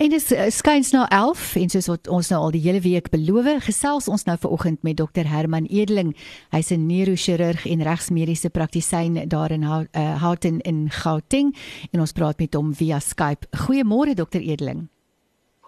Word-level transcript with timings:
En 0.00 0.08
dis 0.08 0.30
uh, 0.32 0.46
skuins 0.48 0.90
na 0.94 1.02
11 1.12 1.56
en 1.60 1.68
soos 1.68 1.86
wat 1.90 2.08
ons 2.08 2.28
nou 2.32 2.38
al 2.46 2.54
die 2.54 2.62
hele 2.64 2.80
week 2.80 3.10
beloof, 3.12 3.50
gesels 3.66 4.06
ons 4.08 4.22
nou 4.24 4.36
vanoggend 4.40 4.80
met 4.86 4.96
dokter 4.96 5.28
Herman 5.28 5.66
Edeling. 5.68 6.14
Hy's 6.54 6.70
'n 6.72 6.86
neurochirurg 6.88 7.66
en 7.68 7.82
regsmediese 7.84 8.48
praktisyn 8.48 9.28
daar 9.28 9.52
in 9.52 9.62
uh, 9.62 9.84
Houghton 10.22 10.60
in 10.60 10.88
Gauteng 10.90 11.52
en 11.92 12.00
ons 12.00 12.12
praat 12.12 12.38
met 12.38 12.54
hom 12.54 12.72
via 12.74 12.98
Skype. 12.98 13.46
Goeiemôre 13.52 14.14
dokter 14.14 14.40
Edeling. 14.40 14.88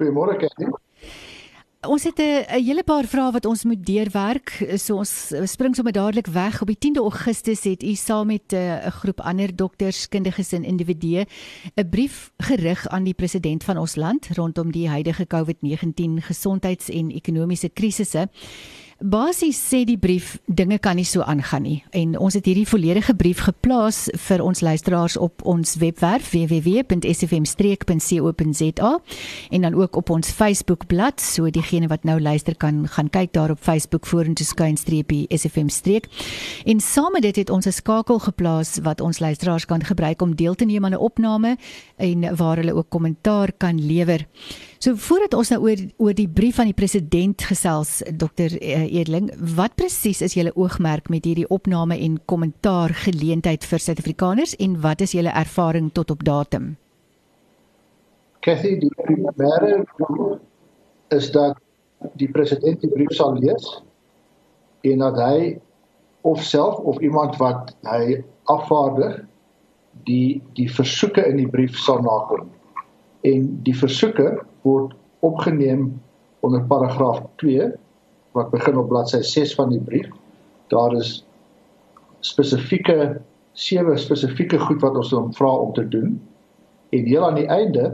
Goeiemôre 0.00 0.38
Kathy. 0.40 0.64
Ons 1.82 2.04
het 2.04 2.18
'n 2.18 2.62
hele 2.62 2.84
paar 2.84 3.04
vrae 3.04 3.32
wat 3.32 3.44
ons 3.44 3.64
moet 3.64 3.86
deurwerk. 3.86 4.66
So 4.76 4.96
ons 4.96 5.32
spring 5.44 5.74
sommer 5.74 5.92
dadelik 5.92 6.26
weg. 6.26 6.60
Op 6.60 6.66
die 6.66 6.78
10de 6.78 7.00
Augustus 7.00 7.64
het 7.64 7.82
u 7.82 7.94
saam 7.94 8.26
met 8.26 8.52
eh, 8.52 8.86
'n 8.86 8.90
groep 8.90 9.20
ander 9.20 9.56
dokters, 9.56 10.08
kundiges 10.08 10.52
en 10.52 10.64
individue 10.64 11.26
'n 11.74 11.88
brief 11.88 12.30
gerig 12.38 12.88
aan 12.88 13.04
die 13.04 13.14
president 13.14 13.64
van 13.64 13.78
ons 13.78 13.96
land 13.96 14.28
rondom 14.32 14.70
die 14.72 14.88
huidige 14.88 15.26
COVID-19 15.26 16.22
gesondheids- 16.22 16.90
en 16.90 17.10
ekonomiese 17.10 17.68
krisisse. 17.68 18.28
Basies 19.02 19.58
sê 19.58 19.82
die 19.82 19.98
brief 19.98 20.38
dinge 20.46 20.78
kan 20.78 20.94
nie 20.94 21.04
so 21.04 21.26
aangaan 21.26 21.66
nie. 21.66 21.82
En 21.90 22.14
ons 22.22 22.38
het 22.38 22.46
hierdie 22.46 22.70
volledige 22.70 23.18
brief 23.18 23.42
geplaas 23.42 24.06
vir 24.28 24.38
ons 24.44 24.60
luisteraars 24.62 25.16
op 25.18 25.42
ons 25.42 25.74
webwerf 25.82 26.30
www.sfm-streek.co.za 26.30 28.92
en 29.50 29.60
dan 29.66 29.74
ook 29.74 29.98
op 29.98 30.14
ons 30.14 30.30
Facebook 30.30 30.86
bladsy 30.86 31.26
so 31.32 31.50
diegene 31.50 31.88
wat 31.90 32.06
nou 32.06 32.20
luister 32.20 32.54
kan 32.54 32.86
gaan 32.94 33.10
kyk 33.10 33.32
daar 33.34 33.50
op 33.50 33.58
Facebook 33.58 34.06
vorentoe 34.06 34.46
skynstreepie 34.46 35.26
SFM 35.34 35.68
streek. 35.68 36.06
En 36.64 36.80
saam 36.80 37.12
met 37.12 37.22
dit 37.26 37.36
het 37.42 37.50
ons 37.50 37.66
'n 37.66 37.72
skakel 37.72 38.18
geplaas 38.18 38.78
wat 38.82 39.00
ons 39.00 39.18
luisteraars 39.18 39.66
kan 39.66 39.84
gebruik 39.84 40.22
om 40.22 40.36
deel 40.36 40.54
te 40.54 40.64
neem 40.64 40.84
aan 40.84 40.94
'n 40.94 40.96
opname 40.96 41.56
en 41.96 42.36
waar 42.36 42.56
hulle 42.56 42.74
ook 42.74 42.88
kommentaar 42.88 43.52
kan 43.58 43.86
lewer. 43.86 44.26
So 44.82 44.96
voordat 44.98 45.34
ons 45.38 45.50
nou 45.52 45.60
oor 45.62 45.78
oor 46.02 46.14
die 46.18 46.26
brief 46.26 46.56
van 46.58 46.66
die 46.66 46.74
president 46.74 47.44
gesels 47.46 48.00
dokter 48.18 48.50
uh, 48.56 48.80
Edeling, 48.82 49.28
wat 49.54 49.76
presies 49.78 50.18
is 50.26 50.34
julle 50.34 50.50
oogmerk 50.58 51.06
met 51.12 51.26
hierdie 51.28 51.46
opname 51.54 51.94
en 52.02 52.16
kommentaar 52.26 52.90
geleentheid 53.04 53.62
vir 53.62 53.82
Suid-Afrikaners 53.84 54.56
en 54.58 54.80
wat 54.82 55.04
is 55.06 55.14
julle 55.14 55.30
ervaring 55.38 55.92
tot 55.94 56.10
op 56.10 56.24
datum? 56.26 56.72
Kathy, 58.42 58.72
die 58.82 58.90
primêre 58.98 59.84
is 61.14 61.28
dat 61.30 61.60
die 62.18 62.26
president 62.34 62.82
die 62.82 62.90
brief 62.90 63.14
sal 63.14 63.38
lees 63.38 63.68
en 64.90 65.04
dat 65.04 65.20
hy 65.22 65.36
of 66.26 66.42
self 66.42 66.80
of 66.82 66.98
iemand 67.06 67.38
wat 67.38 67.70
hy 67.86 68.18
afvaardig 68.50 69.20
die 70.10 70.42
die 70.58 70.66
versoeke 70.66 71.22
in 71.30 71.38
die 71.38 71.46
brief 71.54 71.78
sal 71.78 72.02
nakom. 72.02 72.50
En 73.22 73.48
die 73.62 73.76
versoeke 73.76 74.42
word 74.66 74.94
opgeneem 75.22 76.00
onder 76.42 76.64
paragraaf 76.66 77.22
2 77.42 77.70
wat 78.32 78.50
begin 78.50 78.78
op 78.80 78.88
bladsy 78.88 79.20
6 79.20 79.54
van 79.54 79.70
die 79.70 79.80
brief. 79.80 80.08
Daar 80.72 80.96
is 80.96 81.20
spesifieke 82.20 83.20
sewe 83.52 83.96
spesifieke 83.96 84.58
goed 84.58 84.80
wat 84.80 84.96
ons 84.96 85.12
hom 85.12 85.30
vra 85.36 85.50
om 85.66 85.72
te 85.76 85.84
doen. 85.88 86.16
En 86.90 87.04
heel 87.06 87.26
aan 87.26 87.38
die 87.38 87.46
einde 87.46 87.92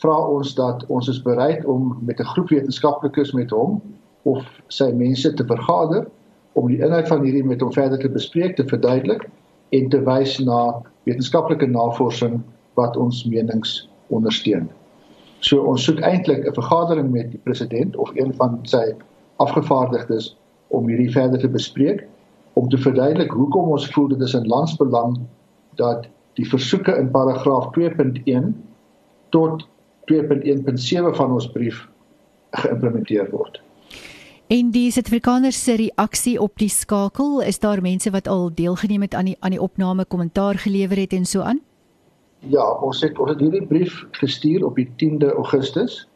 vra 0.00 0.16
ons 0.26 0.54
dat 0.54 0.86
ons 0.86 1.08
is 1.08 1.22
bereid 1.22 1.64
om 1.64 1.98
met 2.00 2.20
'n 2.20 2.30
groep 2.32 2.48
wetenskaplikes 2.48 3.32
met 3.32 3.50
hom 3.50 3.80
of 4.22 4.46
sy 4.68 4.92
mense 4.92 5.34
te 5.34 5.44
vergader 5.44 6.06
om 6.52 6.66
die 6.68 6.80
inhoud 6.80 7.08
van 7.08 7.22
hierdie 7.22 7.44
met 7.44 7.60
hom 7.60 7.72
verder 7.72 7.98
te 7.98 8.08
bespreek, 8.08 8.56
te 8.56 8.64
verduidelik 8.64 9.28
en 9.68 9.88
te 9.88 10.02
wys 10.04 10.38
na 10.38 10.82
wetenskaplike 11.04 11.66
navorsing 11.66 12.42
wat 12.74 12.96
ons 12.96 13.24
menings 13.24 13.88
ondersteun. 14.12 14.70
So 15.40 15.64
ons 15.66 15.84
soek 15.84 16.00
eintlik 16.00 16.46
'n 16.46 16.54
vergadering 16.54 17.10
met 17.10 17.30
die 17.30 17.40
president 17.42 17.96
of 17.96 18.10
een 18.14 18.34
van 18.34 18.58
sy 18.62 18.94
afgevaardigdes 19.36 20.36
om 20.68 20.88
hierdie 20.88 21.10
verder 21.10 21.40
te 21.40 21.48
bespreek 21.48 22.06
om 22.52 22.68
te 22.68 22.78
verduidelik 22.78 23.30
hoekom 23.30 23.70
ons 23.70 23.88
voel 23.94 24.08
dit 24.08 24.20
is 24.20 24.34
in 24.34 24.46
landsbelang 24.46 25.18
dat 25.80 26.06
die 26.38 26.48
versoeke 26.48 26.96
in 26.96 27.10
paragraaf 27.10 27.70
2.1 27.76 28.52
tot 29.28 29.66
2.1.7 30.12 31.16
van 31.16 31.32
ons 31.32 31.50
brief 31.52 31.88
geïmplementeer 32.50 33.30
word. 33.30 33.60
En 34.52 34.70
die 34.70 34.90
Suid-Afrikaners 34.92 35.56
se 35.64 35.74
reaksie 35.80 36.36
op 36.40 36.58
die 36.60 36.68
skakel, 36.68 37.40
is 37.40 37.58
daar 37.58 37.80
mense 37.80 38.10
wat 38.12 38.28
al 38.28 38.50
deelgeneem 38.54 39.06
het 39.06 39.14
aan 39.14 39.30
die 39.30 39.36
aan 39.40 39.54
die 39.54 39.62
opname, 39.62 40.04
kommentaar 40.04 40.58
gelewer 40.60 41.00
het 41.00 41.12
en 41.12 41.24
so 41.24 41.40
aan? 41.40 41.62
Ja, 42.50 42.64
ons 42.82 43.00
het 43.02 43.18
ons 43.22 43.30
het 43.30 43.40
hierdie 43.40 43.66
brief 43.66 44.00
gestuur 44.18 44.64
op 44.66 44.76
die 44.76 44.88
10de 44.98 45.30
Augustus. 45.34 46.08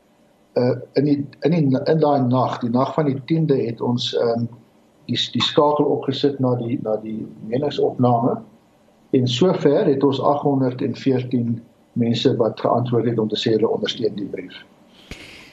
Uh 0.59 0.75
in 0.99 1.05
die 1.05 1.19
in 1.47 1.55
die 1.55 1.81
in 1.85 2.01
daai 2.03 2.21
nag, 2.27 2.59
die 2.59 2.71
nag 2.71 2.95
van 2.95 3.07
die 3.07 3.21
10de 3.31 3.59
het 3.67 3.81
ons 3.81 4.11
ehm 4.17 4.41
um, 4.41 4.49
die 5.07 5.19
die 5.33 5.43
skakel 5.43 5.85
opgesit 5.85 6.39
na 6.43 6.57
die 6.59 6.81
na 6.83 6.97
die 7.03 7.27
meningsopname. 7.47 8.41
En 9.15 9.29
sover 9.29 9.87
het 9.87 10.05
ons 10.05 10.21
814 10.21 11.63
mense 11.93 12.37
wat 12.37 12.61
geantwoord 12.61 13.07
het 13.07 13.19
om 13.19 13.29
te 13.29 13.39
sê 13.39 13.55
hulle 13.55 13.71
ondersteun 13.71 14.17
die 14.17 14.31
brief. 14.33 14.65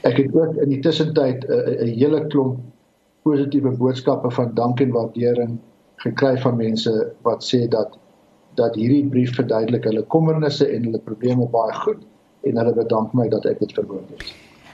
Ek 0.01 0.17
het 0.17 0.33
ook 0.35 0.57
in 0.57 0.69
die 0.73 0.81
tussentyd 0.81 1.45
'n 1.45 1.51
uh, 1.53 1.83
'n 1.85 1.93
hele 1.99 2.25
klomp 2.27 2.57
positiewe 3.21 3.71
boodskappe 3.77 4.31
van 4.31 4.53
dank 4.53 4.79
en 4.79 4.91
waardering 4.91 5.59
gekry 5.95 6.37
van 6.37 6.57
mense 6.57 7.13
wat 7.21 7.45
sê 7.45 7.67
dat 7.67 7.97
dat 8.55 8.75
hierdie 8.75 9.03
brief 9.09 9.35
verduidelik 9.35 9.83
hulle 9.83 10.03
kommernisse 10.15 10.67
en 10.69 10.89
hulle 10.89 10.99
probleme 10.99 11.47
baie 11.51 11.73
goed 11.83 12.01
en 12.43 12.57
hulle 12.57 12.73
bedank 12.73 13.13
my 13.13 13.29
dat 13.29 13.45
ek 13.45 13.59
dit 13.59 13.73
verwoord 13.73 14.09
het. 14.15 14.33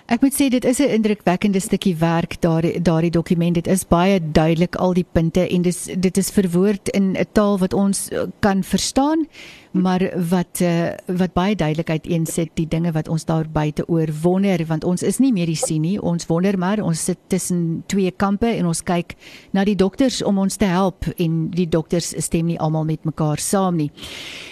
Ek 0.09 0.23
moet 0.25 0.33
sê 0.33 0.47
dit 0.49 0.65
is 0.65 0.79
'n 0.81 0.89
indrukwekkende 0.89 1.59
stukkie 1.59 1.95
werk 1.95 2.41
daardie 2.41 2.81
daardie 2.81 3.11
dokument. 3.11 3.53
Dit 3.53 3.67
is 3.67 3.87
baie 3.87 4.19
duidelik 4.19 4.75
al 4.75 4.93
die 4.93 5.05
punte 5.11 5.47
en 5.47 5.61
dis 5.61 5.85
dit 5.85 6.17
is 6.17 6.31
verwoord 6.31 6.89
in 6.89 7.13
'n 7.13 7.25
taal 7.31 7.59
wat 7.59 7.73
ons 7.73 8.09
kan 8.39 8.63
verstaan 8.63 9.27
maar 9.71 10.01
wat 10.29 10.61
uh, 10.61 10.95
wat 11.05 11.33
baie 11.33 11.55
duidelik 11.55 11.89
uiteensit 11.89 12.49
die 12.57 12.67
dinge 12.67 12.91
wat 12.91 13.07
ons 13.07 13.25
daar 13.25 13.45
buite 13.49 13.85
oor 13.87 14.09
wonder 14.21 14.65
want 14.65 14.83
ons 14.83 15.03
is 15.03 15.19
nie 15.19 15.31
medisien 15.33 15.81
nie 15.81 16.01
ons 16.01 16.25
wonder 16.25 16.57
maar 16.57 16.81
ons 16.81 17.03
sit 17.03 17.19
tussen 17.27 17.83
twee 17.87 18.11
kampe 18.11 18.47
en 18.47 18.65
ons 18.65 18.81
kyk 18.83 19.15
na 19.51 19.63
die 19.63 19.75
dokters 19.75 20.23
om 20.23 20.37
ons 20.41 20.57
te 20.57 20.65
help 20.65 21.05
en 21.17 21.49
die 21.53 21.67
dokters 21.69 22.13
stem 22.17 22.49
nie 22.49 22.59
almal 22.59 22.85
met 22.85 23.05
mekaar 23.05 23.39
saam 23.39 23.77
nie. 23.79 23.89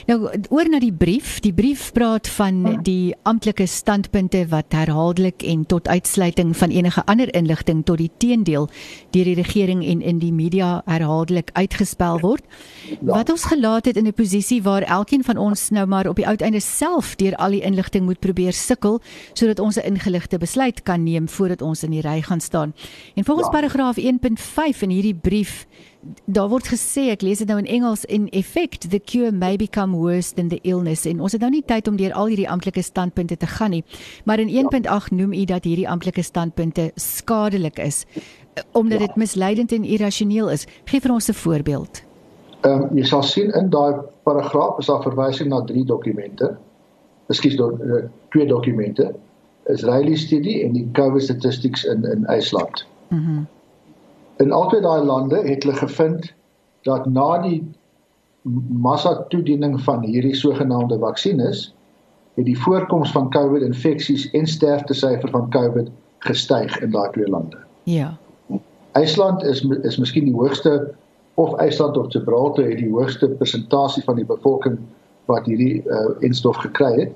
Nou 0.07 0.29
oor 0.53 0.69
na 0.69 0.79
die 0.79 0.94
brief. 0.94 1.38
Die 1.44 1.53
brief 1.53 1.89
praat 1.95 2.29
van 2.38 2.81
die 2.85 3.16
amptelike 3.28 3.67
standpunte 3.67 4.45
wat 4.51 4.75
herhaaldelik 4.75 5.44
en 5.44 5.66
tot 5.66 5.88
uitsluiting 5.88 6.53
van 6.57 6.72
enige 6.72 7.03
ander 7.05 7.31
inligting 7.35 7.84
tot 7.85 7.99
die 8.01 8.11
teendeel 8.17 8.69
deur 9.16 9.28
die 9.28 9.35
regering 9.35 9.84
en 9.85 10.01
in 10.01 10.22
die 10.23 10.31
media 10.31 10.81
herhaaldelik 10.85 11.51
uitgespel 11.53 12.22
word. 12.23 12.45
Ja. 12.88 13.17
wat 13.17 13.29
ons 13.29 13.44
gelaat 13.44 13.85
het 13.85 13.97
in 13.97 14.07
'n 14.07 14.13
posisie 14.13 14.61
waar 14.63 14.81
elke 14.81 15.06
elkeen 15.07 15.23
van 15.23 15.38
ons 15.38 15.69
nou 15.69 15.85
maar 15.88 16.07
op 16.07 16.18
die 16.19 16.28
uiteinde 16.28 16.59
self 16.59 17.16
deur 17.16 17.35
al 17.40 17.53
die 17.56 17.62
inligting 17.63 18.03
moet 18.06 18.19
probeer 18.19 18.53
sukkel 18.53 19.00
sodat 19.34 19.59
ons 19.59 19.78
'n 19.78 19.94
ingeligte 19.94 20.38
besluit 20.38 20.84
kan 20.84 21.03
neem 21.03 21.29
voordat 21.29 21.62
ons 21.62 21.84
in 21.84 21.91
die 21.91 22.01
ry 22.01 22.22
gaan 22.22 22.41
staan. 22.41 22.73
En 23.16 23.23
volgens 23.23 23.47
ja. 23.47 23.53
paragraaf 23.53 23.97
1.5 23.97 24.82
in 24.82 24.90
hierdie 24.90 25.16
brief 25.16 25.67
daar 26.26 26.49
word 26.49 26.67
gesê 26.67 27.09
ek 27.11 27.22
lees 27.22 27.37
dit 27.37 27.47
nou 27.47 27.59
in 27.59 27.66
Engels 27.66 28.05
in 28.05 28.28
effect 28.29 28.90
the 28.90 28.99
cure 28.99 29.32
may 29.32 29.55
become 29.55 29.96
worse 29.96 30.34
than 30.34 30.47
the 30.47 30.59
illness 30.61 31.05
en 31.05 31.22
ons 31.22 31.32
het 31.32 31.41
nou 31.41 31.52
nie 31.52 31.64
tyd 31.66 31.87
om 31.87 31.96
deur 31.96 32.14
al 32.14 32.28
hierdie 32.28 32.49
amptelike 32.49 32.82
standpunte 32.82 33.37
te 33.37 33.47
gaan 33.47 33.72
nie 33.72 33.84
maar 34.26 34.40
in 34.40 34.49
1.8 34.49 35.11
noem 35.11 35.34
u 35.34 35.46
dat 35.46 35.64
hierdie 35.64 35.90
amptelike 35.90 36.23
standpunte 36.23 36.91
skadelik 36.96 37.79
is 37.79 38.05
omdat 38.72 38.99
dit 38.99 39.16
misleidend 39.16 39.72
en 39.72 39.84
irrasioneel 39.84 40.49
is. 40.49 40.66
Gee 40.85 40.99
vir 40.99 41.11
ons 41.11 41.29
'n 41.29 41.34
voorbeeld. 41.34 42.07
Ehm 42.62 42.82
um, 42.82 42.98
jy 42.98 43.04
sal 43.06 43.24
sien 43.24 43.52
in 43.54 43.70
daai 43.70 44.00
paragraaf 44.24 44.80
is 44.80 44.90
daar 44.90 45.02
verwysing 45.02 45.50
na 45.50 45.62
drie 45.64 45.86
dokumente. 45.86 46.56
Ekskuus, 47.28 47.56
do, 47.56 47.72
uh, 47.84 48.04
twee 48.30 48.48
dokumente. 48.48 49.12
Israeli 49.68 50.16
studie 50.18 50.64
en 50.64 50.74
die 50.74 50.88
COVID 50.92 51.24
statistics 51.24 51.84
in 51.84 52.04
in 52.06 52.26
IJsland. 52.26 52.86
Mhm. 53.09 53.22
Mm 53.22 53.48
in 54.38 54.52
albei 54.52 54.82
daai 54.82 55.02
lande 55.02 55.42
het 55.42 55.64
hulle 55.64 55.76
gevind 55.76 56.34
dat 56.86 57.06
na 57.09 57.42
die 57.42 57.62
massa 58.70 59.16
toediening 59.32 59.80
van 59.82 60.04
hierdie 60.06 60.36
sogenaamde 60.36 61.00
vaksines 61.02 61.74
het 62.38 62.46
die 62.46 62.59
voorkoms 62.59 63.12
van 63.12 63.30
COVID 63.34 63.66
infeksies 63.66 64.28
en 64.38 64.48
sterftesyfer 64.48 65.30
van 65.34 65.50
COVID 65.50 65.90
gestyg 66.20 66.78
in 66.86 66.94
daai 66.94 67.09
twee 67.12 67.28
lande. 67.28 67.58
Ja. 67.84 68.14
IJsland 68.92 69.44
is 69.44 69.66
is 69.82 69.98
miskien 69.98 70.30
die 70.30 70.38
hoogste 70.38 70.94
of 71.37 71.53
IJsland 71.61 71.97
of 71.97 72.09
Gibraltar 72.09 72.66
het 72.66 72.79
die 72.81 72.91
hoogste 72.91 73.29
persentasie 73.29 74.03
van 74.03 74.16
die 74.17 74.25
bevolking 74.25 74.79
wat 75.29 75.45
hierdie 75.45 75.84
uh, 75.85 76.09
enstof 76.25 76.57
gekry 76.63 76.93
het 76.95 77.13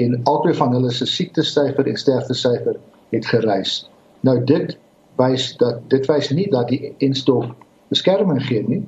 en 0.00 0.20
albei 0.24 0.54
van 0.56 0.72
hulle 0.72 0.90
se 0.92 1.06
siektesyfer 1.06 1.86
en 1.86 1.96
sterftesyfer 2.00 2.78
het 3.12 3.26
gereis. 3.26 3.90
Nou 4.20 4.38
dit 4.44 4.76
wys 5.20 5.50
dat 5.60 5.82
dit 5.92 6.08
wys 6.08 6.30
nie 6.32 6.46
dat 6.52 6.68
die 6.72 6.94
enstof 7.04 7.48
beskerming 7.92 8.40
gee 8.46 8.64
nie. 8.64 8.82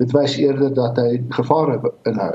Dit 0.00 0.12
wys 0.16 0.36
eerder 0.40 0.72
dat 0.74 0.96
hy 1.00 1.20
gevare 1.36 1.92
inhou. 2.08 2.34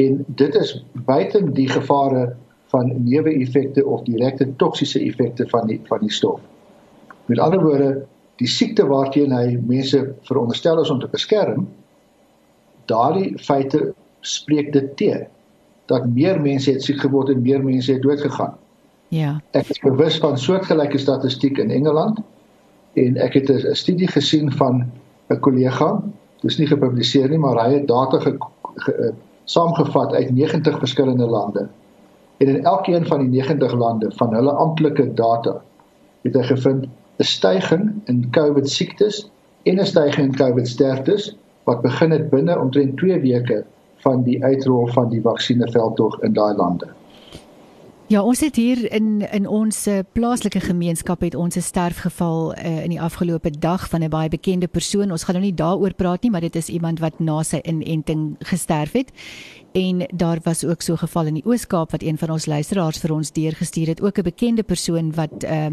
En 0.00 0.24
dit 0.40 0.56
is 0.56 0.74
buite 1.04 1.42
die 1.52 1.68
gevare 1.68 2.30
van 2.72 2.92
neeweffekte 3.04 3.84
of 3.86 4.04
direkte 4.08 4.48
toksiese 4.56 5.00
effekte 5.04 5.48
van 5.48 5.66
die 5.68 5.80
van 5.88 6.00
die 6.00 6.12
stof. 6.12 6.40
Met 7.26 7.38
ander 7.38 7.62
woorde, 7.62 8.06
die 8.40 8.48
siekte 8.48 8.86
waarteen 8.88 9.34
hy 9.36 9.58
mense 9.68 10.00
veronderstel 10.28 10.80
is 10.80 10.90
om 10.90 11.00
te 11.00 11.10
beskerm, 11.12 11.66
daardie 12.90 13.34
feite 13.38 13.90
spreek 14.26 14.72
dit 14.72 14.96
te 14.96 15.12
dat 15.90 16.06
meer 16.14 16.38
mense 16.40 16.70
het 16.70 16.84
siek 16.86 17.00
geword 17.02 17.32
en 17.32 17.42
meer 17.42 17.62
mense 17.64 17.92
het 17.92 18.02
dood 18.02 18.20
gegaan. 18.22 18.54
Ja. 19.10 19.32
Ek 19.58 19.72
is 19.74 19.80
bewus 19.82 20.20
van 20.22 20.38
soortgelyke 20.38 20.98
statistiek 21.02 21.58
in 21.58 21.72
Engeland 21.74 22.20
en 23.00 23.18
ek 23.18 23.34
het 23.40 23.50
'n 23.50 23.74
studie 23.74 24.08
gesien 24.08 24.52
van 24.52 24.86
'n 25.30 25.40
kollega, 25.40 26.02
dis 26.42 26.58
nie 26.58 26.66
gepubliseer 26.66 27.28
nie, 27.28 27.38
maar 27.38 27.58
hy 27.64 27.74
het 27.74 27.88
data 27.88 28.18
ge, 28.18 28.36
ge, 28.74 28.92
ge, 28.92 29.12
saamgevat 29.44 30.14
uit 30.14 30.30
90 30.30 30.78
verskillende 30.78 31.26
lande. 31.26 31.68
En 32.38 32.48
in 32.48 32.64
elkeen 32.64 33.06
van 33.06 33.18
die 33.18 33.28
90 33.28 33.74
lande 33.74 34.10
van 34.16 34.34
hulle 34.34 34.52
amptelike 34.52 35.14
data 35.14 35.60
het 36.22 36.34
hy 36.34 36.42
gevind 36.42 36.86
'n 37.20 37.24
stygings 37.24 37.92
in 38.04 38.30
COVID 38.30 38.70
siektes 38.70 39.30
en 39.62 39.80
'n 39.80 39.86
stygings 39.86 40.28
in 40.28 40.36
COVID 40.36 40.68
sterftes 40.68 41.36
wat 41.64 41.82
begin 41.82 42.10
het 42.10 42.30
binne 42.30 42.58
omtrent 42.58 42.96
2 42.96 43.20
weke 43.20 43.64
van 43.96 44.22
die 44.22 44.44
uitrol 44.44 44.86
van 44.86 45.10
die 45.10 45.20
vaksineveldtog 45.20 46.22
in 46.22 46.32
daai 46.32 46.54
lande. 46.56 46.88
Ja, 48.10 48.22
ons 48.26 48.40
het 48.40 48.56
hier 48.56 48.92
in 48.92 49.20
in 49.30 49.46
ons 49.46 49.86
uh, 49.86 49.98
plaaslike 50.12 50.60
gemeenskap 50.60 51.20
het 51.20 51.34
ons 51.34 51.56
'n 51.56 51.62
sterfgeval 51.62 52.56
uh, 52.56 52.82
in 52.84 52.90
die 52.90 53.00
afgelope 53.00 53.50
dag 53.50 53.88
van 53.88 54.02
'n 54.02 54.08
baie 54.08 54.28
bekende 54.28 54.66
persoon. 54.66 55.10
Ons 55.10 55.24
gaan 55.24 55.34
nou 55.34 55.44
nie 55.44 55.54
daaroor 55.54 55.94
praat 55.94 56.22
nie, 56.22 56.30
maar 56.30 56.40
dit 56.40 56.56
is 56.56 56.68
iemand 56.68 56.98
wat 56.98 57.20
na 57.20 57.42
sy 57.42 57.60
inenting 57.62 58.36
gesterf 58.38 58.92
het. 58.92 59.12
En 59.72 60.10
daar 60.14 60.38
was 60.42 60.64
ook 60.64 60.82
so 60.82 60.92
'n 60.92 60.98
geval 61.06 61.26
in 61.26 61.34
die 61.34 61.46
Oos-Kaap 61.46 61.90
wat 61.90 62.02
een 62.02 62.18
van 62.18 62.30
ons 62.30 62.46
luisteraars 62.46 62.98
vir 62.98 63.12
ons 63.12 63.32
deurgestuur 63.32 63.86
het, 63.86 64.02
ook 64.02 64.18
'n 64.18 64.22
bekende 64.22 64.62
persoon 64.62 65.14
wat 65.14 65.44
uh 65.44 65.66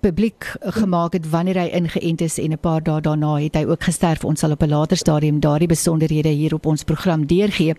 publiek 0.00 0.56
gemaak 0.60 1.12
het 1.12 1.30
wanneer 1.30 1.58
hy 1.60 1.68
ingeënt 1.76 2.20
is 2.20 2.38
en 2.38 2.52
'n 2.52 2.58
paar 2.58 2.82
dae 2.82 3.00
daarna 3.00 3.36
het 3.36 3.54
hy 3.54 3.64
ook 3.64 3.82
gesterf. 3.82 4.24
Ons 4.24 4.40
sal 4.40 4.50
op 4.50 4.62
'n 4.62 4.68
later 4.68 4.96
stadium 4.96 5.40
daardie 5.40 5.68
besonderhede 5.68 6.28
hier 6.28 6.54
op 6.54 6.66
ons 6.66 6.84
program 6.84 7.26
deurgee. 7.26 7.74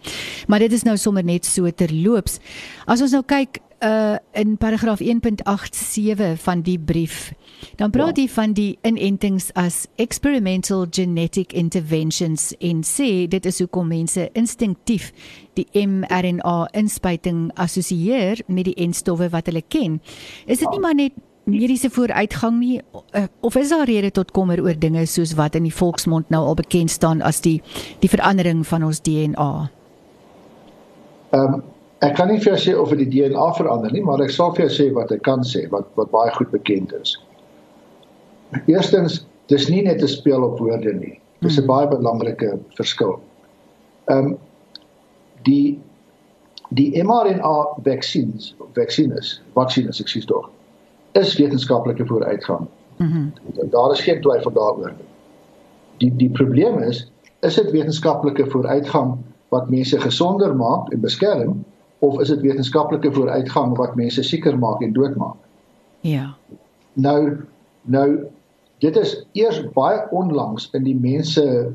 Maar 0.48 0.60
dit 0.60 0.72
is 0.72 0.84
nou 0.84 0.98
sommer 0.98 1.24
net 1.24 1.46
so 1.46 1.70
terloops. 1.72 2.40
As 2.86 3.02
ons 3.02 3.12
nou 3.12 3.24
kyk 3.26 3.60
uh 3.82 4.16
in 4.32 4.58
paragraaf 4.58 5.00
1.87 5.02 6.42
van 6.42 6.62
die 6.62 6.80
brief 6.80 7.34
dan 7.76 7.90
praat 7.90 8.18
ja. 8.18 8.24
hy 8.24 8.30
van 8.30 8.54
die 8.54 8.78
inentings 8.82 9.50
as 9.54 9.88
experimental 9.96 10.86
genetic 10.90 11.54
interventions 11.54 12.52
en 12.60 12.84
sê 12.86 13.28
dit 13.28 13.46
is 13.46 13.60
hoekom 13.60 13.88
mense 13.88 14.30
instinktief 14.38 15.12
die 15.58 15.66
mRNA 15.74 16.70
inspuiting 16.78 17.50
assosieer 17.54 18.44
met 18.48 18.70
die 18.70 18.78
enstowwe 18.78 19.30
wat 19.30 19.50
hulle 19.50 19.64
ken. 19.68 20.00
Is 20.46 20.62
dit 20.62 20.68
ja. 20.68 20.72
nie 20.76 20.80
maar 20.80 20.96
net 20.96 21.18
mediese 21.44 21.90
vooruitgang 21.90 22.60
nie 22.60 22.82
uh, 23.16 23.24
of 23.40 23.56
is 23.56 23.70
daar 23.70 23.86
rede 23.86 24.12
tot 24.12 24.32
kommer 24.32 24.62
oor 24.62 24.78
dinge 24.78 25.06
soos 25.06 25.34
wat 25.34 25.56
in 25.56 25.66
die 25.66 25.74
volksmond 25.74 26.30
nou 26.30 26.44
al 26.46 26.56
bekend 26.56 26.92
staan 26.92 27.22
as 27.22 27.42
die 27.42 27.62
die 28.00 28.10
verandering 28.10 28.66
van 28.68 28.84
ons 28.84 29.02
DNA? 29.02 29.52
Ehm 31.32 31.54
um, 31.54 31.64
ek 32.02 32.16
kan 32.18 32.32
nie 32.32 32.40
vir 32.42 32.56
jou 32.56 32.60
sê 32.62 32.78
of 32.78 32.90
dit 32.90 33.04
die 33.06 33.10
DNA 33.22 33.48
verander 33.54 33.92
nie, 33.94 34.02
maar 34.02 34.22
ek 34.26 34.32
sal 34.34 34.56
vir 34.58 34.66
jou 34.66 34.72
sê 34.78 34.88
wat 34.94 35.12
ek 35.14 35.22
kan 35.26 35.44
sê 35.46 35.68
wat 35.74 35.90
wat 35.98 36.10
baie 36.14 36.32
goed 36.38 36.50
bekend 36.54 36.94
is. 36.98 37.18
Eerstens, 38.66 39.22
dis 39.54 39.70
nie 39.70 39.84
net 39.86 40.02
'n 40.02 40.08
speel 40.10 40.44
op 40.44 40.60
woorde 40.60 40.94
nie. 40.94 41.20
Dis 41.42 41.58
'n 41.58 41.66
hmm. 41.66 41.68
baie 41.68 41.88
belangrike 41.88 42.60
verskil. 42.78 43.20
Ehm 44.10 44.18
um, 44.18 44.38
die 45.46 45.80
die 46.70 47.04
mRNA 47.04 47.84
vaksines, 47.84 48.56
vaksines, 48.74 49.42
vaksines, 49.54 50.00
ek 50.00 50.10
sê 50.10 50.26
tog 50.26 50.50
is 51.12 51.38
wetenskaplike 51.38 52.06
vooruitgang. 52.06 52.68
Mhm. 52.98 53.18
Mm 53.18 53.34
daar 53.70 53.92
is 53.92 54.02
geen 54.02 54.22
twyfel 54.22 54.52
daaroor 54.52 54.94
nie. 54.98 55.10
Die 55.98 56.16
die 56.16 56.30
probleem 56.30 56.80
is, 56.80 57.12
is 57.40 57.56
dit 57.56 57.72
wetenskaplike 57.72 58.50
vooruitgang 58.50 59.18
wat 59.50 59.70
mense 59.70 60.00
gesonder 60.00 60.56
maak 60.56 60.92
en 60.92 61.00
beskerm 61.00 61.64
of 62.00 62.20
is 62.20 62.28
dit 62.28 62.42
wetenskaplike 62.42 63.12
vooruitgang 63.14 63.78
wat 63.78 63.96
mense 63.96 64.24
sieker 64.24 64.58
maak 64.58 64.82
en 64.82 64.94
doodmaak? 64.94 65.36
Ja. 66.00 66.36
Nou 66.94 67.38
nou 67.82 68.26
dit 68.78 68.98
is 68.98 69.26
eers 69.32 69.62
baie 69.74 70.02
onlangs 70.10 70.70
in 70.74 70.84
die 70.84 70.98
mense 70.98 71.74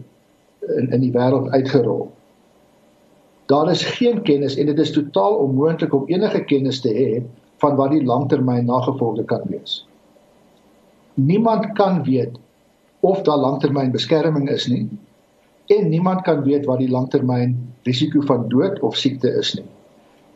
in 0.77 0.91
in 0.91 1.01
die 1.01 1.13
wêreld 1.13 1.51
uitgerol. 1.51 2.11
Daar 3.47 3.71
is 3.71 3.85
geen 3.85 4.23
kennis 4.23 4.57
en 4.57 4.67
dit 4.67 4.79
is 4.79 4.91
totaal 4.91 5.35
onmoontlik 5.35 5.95
om 5.95 6.07
enige 6.07 6.45
kennis 6.45 6.81
te 6.81 6.91
hê 6.91 7.23
van 7.63 7.77
wat 7.77 7.91
die 7.95 8.05
langtermyn 8.05 8.67
nagevolge 8.69 9.25
kan 9.25 9.45
wees. 9.49 9.81
Niemand 11.15 11.73
kan 11.73 12.03
weet 12.05 12.37
of 13.01 13.23
daar 13.23 13.41
langtermyn 13.41 13.93
beskerming 13.95 14.49
is 14.51 14.67
nie 14.67 14.89
en 15.67 15.89
niemand 15.89 16.23
kan 16.23 16.43
weet 16.47 16.67
wat 16.67 16.79
die 16.79 16.91
langtermyn 16.91 17.57
risiko 17.89 18.21
van 18.29 18.49
dood 18.49 18.81
of 18.87 18.97
siekte 18.97 19.31
is 19.41 19.55
nie. 19.55 19.67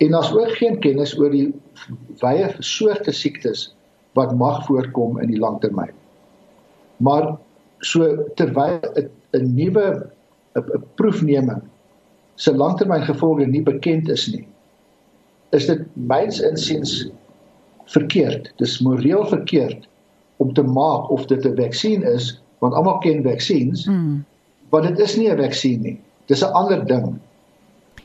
En 0.01 0.15
daar's 0.17 0.33
ook 0.33 0.57
geen 0.59 0.79
kennis 0.81 1.13
oor 1.19 1.31
die 1.31 1.51
wye 2.23 2.49
soorte 2.59 3.13
siektes 3.13 3.69
wat 4.19 4.33
mag 4.37 4.65
voorkom 4.67 5.21
in 5.23 5.31
die 5.31 5.39
langtermyn. 5.39 5.93
Maar 7.05 7.37
so 7.87 8.25
terwyl 8.35 8.81
'n 9.33 9.55
nuwe 9.55 10.11
'n 10.57 10.83
proefneming 10.95 11.63
se 12.35 12.55
langtermyngevolge 12.57 13.47
nie 13.47 13.63
bekend 13.63 14.09
is 14.09 14.27
nie, 14.33 14.47
is 15.51 15.67
dit 15.67 15.81
myns 15.95 16.41
insiens 16.41 17.09
verkeerd. 17.91 18.53
Dis 18.57 18.79
moreel 18.81 19.27
verkeerd 19.27 19.89
om 20.37 20.53
te 20.53 20.63
maak 20.63 21.11
of 21.11 21.27
dit 21.27 21.45
'n 21.45 21.57
vaksin 21.57 22.03
is, 22.03 22.41
want 22.59 22.75
almal 22.75 22.99
ken 22.99 23.23
vaksines. 23.23 23.87
Mm. 23.87 24.25
Maar 24.71 24.83
dit 24.83 24.99
is 24.99 25.17
nie 25.17 25.31
'n 25.31 25.37
vaksin 25.37 25.81
nie. 25.81 26.01
Dis 26.27 26.43
'n 26.43 26.53
ander 26.53 26.87
ding. 26.87 27.19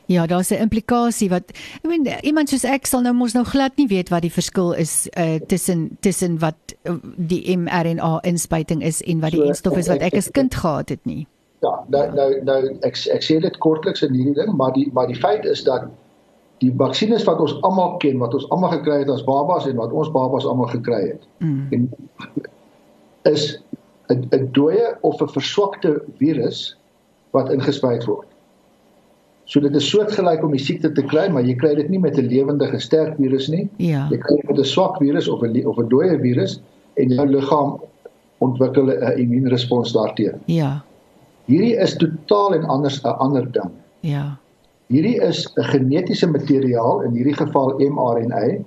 Ja, 0.06 0.26
daar's 0.26 0.50
'n 0.50 0.62
implikasie 0.62 1.30
wat 1.30 1.44
ek 1.50 1.88
meen 1.88 2.08
iemand 2.22 2.50
soos 2.50 2.64
ek 2.64 2.86
sal 2.86 3.02
nou 3.02 3.14
mos 3.14 3.34
nou 3.34 3.46
glad 3.46 3.72
nie 3.76 3.88
weet 3.88 4.10
wat 4.10 4.22
die 4.22 4.32
verskil 4.32 4.72
is 4.74 5.08
uh 5.18 5.36
tussen 5.48 5.98
tussen 6.00 6.40
wat 6.40 6.56
uh, 6.84 6.94
die 7.18 7.58
mRNA 7.58 8.20
inspuiting 8.22 8.84
is 8.84 9.02
en 9.02 9.20
wat 9.20 9.32
die 9.32 9.40
so, 9.40 9.48
enstof 9.48 9.78
is 9.78 9.88
wat 9.88 10.02
ek 10.02 10.14
as 10.14 10.32
kind 10.32 10.56
gehad 10.56 10.90
het 10.90 11.06
nie. 11.06 11.28
Ja, 11.62 11.84
nou 11.88 12.14
nou 12.14 12.44
nou 12.44 12.78
ek 12.82 12.98
ek 13.14 13.24
sê 13.24 13.40
dit 13.40 13.58
kortliks 13.58 14.02
in 14.02 14.14
hierdie 14.14 14.34
ding, 14.34 14.54
maar 14.54 14.74
die 14.74 14.90
maar 14.94 15.08
die 15.08 15.20
feit 15.20 15.46
is 15.46 15.64
dat 15.64 15.84
die 16.64 16.72
vaksines 16.78 17.24
wat 17.28 17.40
ons 17.40 17.56
almal 17.62 17.98
ken, 17.98 18.18
wat 18.18 18.34
ons 18.34 18.50
almal 18.50 18.72
gekry 18.78 19.02
het 19.04 19.10
as 19.10 19.24
babas 19.24 19.68
en 19.68 19.76
wat 19.76 19.92
ons 19.92 20.12
babas 20.12 20.46
almal 20.46 20.72
gekry 20.72 21.02
het. 21.08 21.28
Mm. 21.40 21.68
En 21.72 21.90
is 23.32 23.58
'n 24.10 24.28
'n 24.32 24.50
dooie 24.52 24.98
of 25.02 25.22
'n 25.22 25.28
verswakte 25.28 26.02
virus 26.18 26.78
wat 27.32 27.50
ingespuit 27.50 28.06
word. 28.06 28.28
So 29.46 29.60
dit 29.60 29.76
is 29.76 29.90
soortgelyk 29.90 30.44
om 30.44 30.52
die 30.52 30.60
siekte 30.60 30.92
te 30.92 31.04
kry, 31.04 31.28
maar 31.30 31.44
jy 31.46 31.56
kry 31.56 31.76
dit 31.76 31.90
nie 31.90 32.00
met 32.00 32.18
'n 32.18 32.28
lewendige 32.28 32.80
sterk 32.80 33.16
virus 33.18 33.48
nie. 33.48 33.70
Ja. 33.78 34.08
Jy 34.10 34.18
kry 34.18 34.36
dit 34.36 34.48
met 34.50 34.60
'n 34.60 34.64
swak 34.64 34.98
virus 34.98 35.28
of 35.28 35.42
'n 35.42 35.66
of 35.66 35.78
'n 35.78 35.90
dooie 35.90 36.20
virus 36.20 36.62
en 36.96 37.10
jou 37.10 37.28
liggaam 37.28 37.82
ontwikkel 38.38 38.90
'n 38.90 39.18
immuunrespons 39.18 39.94
daarteenoor. 39.94 40.42
Ja. 40.46 40.84
Hierdie 41.46 41.76
is 41.78 41.96
totaal 41.98 42.54
en 42.54 42.64
anders 42.64 43.02
'n 43.04 43.08
ander 43.08 43.52
ding. 43.52 43.72
Ja. 44.00 44.38
Hierdie 44.88 45.18
is 45.22 45.48
'n 45.58 45.64
genetiese 45.64 46.28
materiaal, 46.28 47.02
in 47.02 47.12
hierdie 47.18 47.38
geval 47.38 47.74
mRNA. 47.80 48.62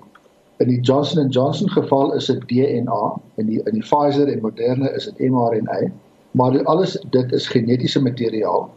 In 0.58 0.68
die 0.68 0.80
Johnson 0.80 1.28
& 1.28 1.37
Johnson 1.37 1.70
geval 1.70 2.12
is 2.14 2.26
dit 2.26 2.48
DNA, 2.48 3.20
in 3.37 3.46
die 3.46 3.60
in 3.62 3.75
die 3.75 3.87
Pfizer 3.87 4.28
en 4.28 4.40
Moderna 4.40 4.88
is 4.88 5.04
dit 5.04 5.30
mRNA. 5.30 5.92
Maar 6.30 6.50
dit 6.52 6.64
alles 6.64 6.98
dit 7.10 7.32
is 7.32 7.46
genetiese 7.46 8.02
materiaal 8.02 8.70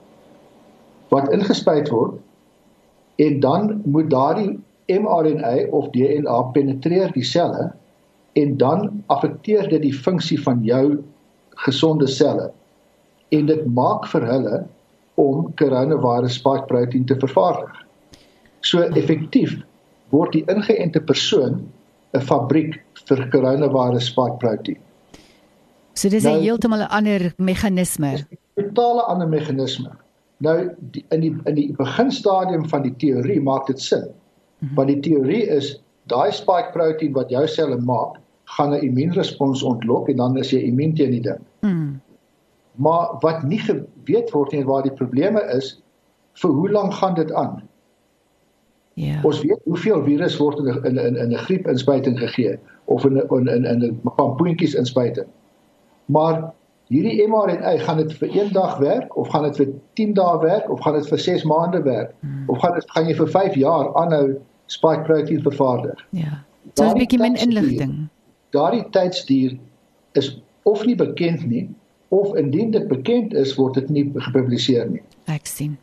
wat 1.12 1.32
ingespuit 1.36 1.90
word 1.92 2.20
en 3.16 3.40
dan 3.40 3.82
moet 3.86 4.10
daardie 4.10 4.60
mRNA 4.88 5.68
of 5.76 5.90
DNA 5.92 6.42
penetreer 6.56 7.12
die 7.12 7.26
selle 7.28 7.72
en 8.40 8.58
dan 8.58 9.04
affekteer 9.12 9.68
dit 9.70 9.82
die 9.82 9.96
funksie 9.96 10.40
van 10.42 10.64
jou 10.64 11.02
gesonde 11.66 12.08
selle 12.08 12.52
en 13.36 13.52
dit 13.52 13.66
maak 13.76 14.08
vir 14.14 14.26
hulle 14.28 14.62
om 15.16 15.54
coronavirus 15.60 16.38
spike 16.40 16.68
protein 16.68 17.06
te 17.06 17.18
vervaardig. 17.20 17.74
So 18.62 18.84
effektief 18.96 19.58
word 20.12 20.36
die 20.36 20.46
ingeënte 20.52 21.02
persoon 21.08 21.62
'n 22.14 22.22
fabriek 22.22 22.80
vir 23.08 23.28
coronavirus 23.32 24.12
spike 24.12 24.38
protein. 24.40 24.80
So 25.94 26.10
dis 26.10 26.26
'n 26.26 26.32
nou, 26.32 26.42
heeltemal 26.42 26.82
'n 26.82 26.92
ander 26.92 27.34
meganisme. 27.38 28.26
Totale 28.56 29.04
ander 29.08 29.28
meganisme. 29.28 29.92
Nou 30.38 30.70
die, 30.92 31.06
in 31.12 31.20
die 31.22 31.36
in 31.46 31.56
die 31.56 31.74
beginstadium 31.78 32.70
van 32.70 32.82
die 32.82 32.96
teorie 32.98 33.42
maak 33.42 33.68
dit 33.68 33.80
sin. 33.82 34.06
Mm 34.08 34.68
-hmm. 34.68 34.76
Want 34.76 34.88
die 34.88 35.00
teorie 35.00 35.48
is 35.48 35.82
daai 36.08 36.32
spike 36.32 36.72
protein 36.74 37.14
wat 37.14 37.30
jou 37.30 37.48
selle 37.48 37.78
maak, 37.78 38.18
gaan 38.46 38.74
'n 38.74 38.82
immuunrespons 38.82 39.64
ontlok 39.64 40.10
en 40.10 40.16
dan 40.16 40.38
is 40.38 40.52
jy 40.52 40.60
immuun 40.60 40.94
teen 40.96 41.12
die 41.12 41.22
ding. 41.22 41.42
Mm. 41.62 42.02
Maar 42.76 43.16
wat 43.20 43.44
nie 43.44 43.60
geweet 43.60 44.32
word 44.32 44.52
nie 44.52 44.66
waar 44.66 44.84
die 44.84 44.96
probleme 44.96 45.42
is, 45.56 45.82
vir 46.40 46.50
hoe 46.56 46.70
lank 46.72 46.94
gaan 46.94 47.14
dit 47.14 47.34
aan? 47.34 47.62
Ja. 48.94 49.20
Ons 49.24 49.42
weet 49.42 49.60
hoeveel 49.64 50.04
virus 50.04 50.38
word 50.38 50.60
in 50.60 50.98
in 50.98 51.16
in 51.16 51.32
'n 51.32 51.44
griepinspuiting 51.48 52.20
gegee 52.20 52.60
of 52.86 53.06
in 53.06 53.18
in 53.30 53.66
in 53.66 53.84
'n 53.84 54.02
pampoentjies 54.16 54.74
inspuiting. 54.74 55.28
Maar 56.06 56.52
hierdie 56.88 57.28
mRNA 57.28 57.78
gaan 57.78 57.98
dit 57.98 58.14
vir 58.14 58.36
een 58.36 58.52
dag 58.52 58.78
werk 58.78 59.18
of 59.18 59.28
gaan 59.28 59.44
dit 59.44 59.56
vir 59.56 59.68
10 59.94 60.14
dae 60.14 60.40
werk 60.40 60.70
of 60.70 60.80
gaan 60.80 60.94
dit 60.94 61.08
vir 61.08 61.20
6 61.20 61.44
maande 61.44 61.82
werk 61.82 62.14
hmm. 62.20 62.44
of 62.48 62.58
gaan 62.60 62.74
dit 62.74 62.92
gaan 62.92 63.08
jy 63.08 63.16
vir 63.16 63.28
5 63.28 63.56
jaar 63.56 63.94
aanhou 63.96 64.38
spike 64.66 65.02
protein 65.02 65.42
vervaardig? 65.42 66.08
Ja. 66.10 66.44
So 66.74 66.84
'n 66.84 66.98
bietjie 66.98 67.20
min 67.20 67.36
inligting. 67.36 68.08
Daardie 68.50 68.90
tydsduur 68.90 69.58
is 70.12 70.42
of 70.64 70.86
nie 70.86 70.96
bekend 70.96 71.48
nie 71.48 71.70
of 72.12 72.36
indien 72.36 72.72
dit 72.72 72.88
bekend 72.92 73.34
is 73.34 73.56
word 73.56 73.80
dit 73.80 73.90
nie 73.90 74.04
gepubliseer 74.16 74.90
nie. 74.92 75.04
Ek 75.32 75.48
sien. 75.48 75.78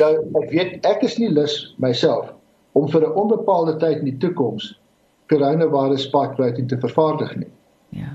Nou 0.00 0.12
ek 0.42 0.52
weet 0.52 0.86
ek 0.88 1.04
is 1.06 1.16
nie 1.20 1.30
lus 1.32 1.54
myself 1.80 2.28
om 2.78 2.88
vir 2.92 3.06
'n 3.06 3.16
onbepaalde 3.22 3.76
tyd 3.80 4.02
in 4.04 4.10
die 4.12 4.20
toekoms 4.24 4.74
coronavirus 5.32 6.08
spike 6.08 6.36
protein 6.36 6.66
te 6.66 6.78
vervaardig 6.78 7.36
nie. 7.36 7.52
Ja. 7.88 8.12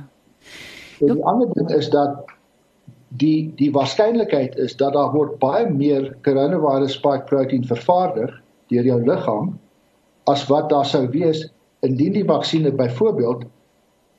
En 1.02 1.16
die 1.16 1.26
ander 1.26 1.50
ding 1.54 1.72
is 1.72 1.90
dat 1.90 2.26
die 3.22 3.52
die 3.60 3.72
waarskynlikheid 3.72 4.56
is 4.60 4.76
dat 4.76 4.94
daar 4.94 5.12
word 5.16 5.40
baie 5.40 5.66
meer 5.70 6.12
coronavirus 6.28 6.98
spike 7.00 7.28
protein 7.32 7.66
vervaardig 7.66 8.32
deur 8.74 8.88
jou 8.92 9.02
liggaam 9.06 9.54
as 10.32 10.48
wat 10.52 10.70
daar 10.70 10.86
sou 10.86 11.06
wees 11.14 11.46
indien 11.86 12.14
die 12.14 12.26
vaksinne 12.26 12.72
byvoorbeeld 12.72 13.46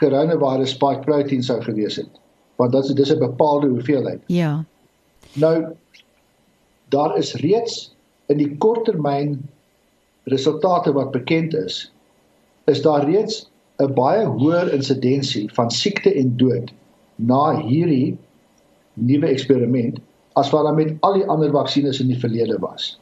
coronavirus 0.02 0.76
spike 0.76 1.04
protein 1.06 1.42
sou 1.42 1.60
gewees 1.62 1.96
het. 1.96 2.10
Want 2.56 2.72
dit 2.72 2.98
is 2.98 3.12
'n 3.12 3.18
bepaalde 3.18 3.68
hoeveelheid. 3.68 4.20
Ja. 4.26 4.64
Nou 5.32 5.64
daar 6.88 7.16
is 7.16 7.34
reeds 7.34 7.94
in 8.26 8.36
die 8.36 8.56
korttermyn 8.56 9.48
resultate 10.24 10.92
wat 10.92 11.10
bekend 11.10 11.54
is, 11.54 11.92
is 12.64 12.82
daar 12.82 13.04
reeds 13.04 13.50
'n 13.78 13.92
baie 13.94 14.26
hoër 14.26 14.72
insidensie 14.72 15.50
van 15.52 15.70
siekte 15.70 16.14
en 16.14 16.36
dood 16.36 16.72
na 17.14 17.60
hierdie 17.60 18.16
nuwe 18.92 19.26
eksperiment 19.26 19.98
as 20.32 20.50
wat 20.50 20.64
daar 20.64 20.74
met 20.74 20.94
al 21.00 21.12
die 21.12 21.26
ander 21.26 21.50
vaksines 21.50 22.00
in 22.00 22.06
die 22.06 22.18
verlede 22.18 22.58
was. 22.58 22.98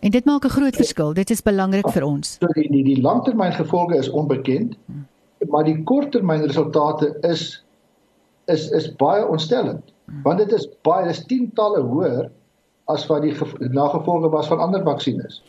En 0.00 0.10
dit 0.10 0.24
maak 0.24 0.44
'n 0.44 0.48
groot 0.48 0.76
verskil. 0.76 1.12
Dit 1.12 1.30
is 1.30 1.42
belangrik 1.42 1.88
vir 1.88 2.04
ons. 2.04 2.36
So 2.40 2.46
die 2.46 2.68
die, 2.70 2.84
die 2.84 3.00
langtermyngevolge 3.00 3.96
is 3.96 4.08
onbekend, 4.08 4.76
maar 5.48 5.64
die 5.64 5.82
korttermynresultate 5.82 7.16
is 7.20 7.64
is 8.54 8.68
is 8.76 8.90
baie 9.00 9.26
ontstellend. 9.26 9.94
Want 10.24 10.38
dit 10.42 10.52
is 10.52 10.66
baie 10.86 11.06
dis 11.06 11.24
tientalle 11.30 11.82
hoër 11.86 12.30
as 12.90 13.06
wat 13.10 13.22
die 13.22 13.34
nagevolge 13.70 14.30
was 14.32 14.48
van 14.50 14.58
ander 14.58 14.82
vaksines. 14.86 15.42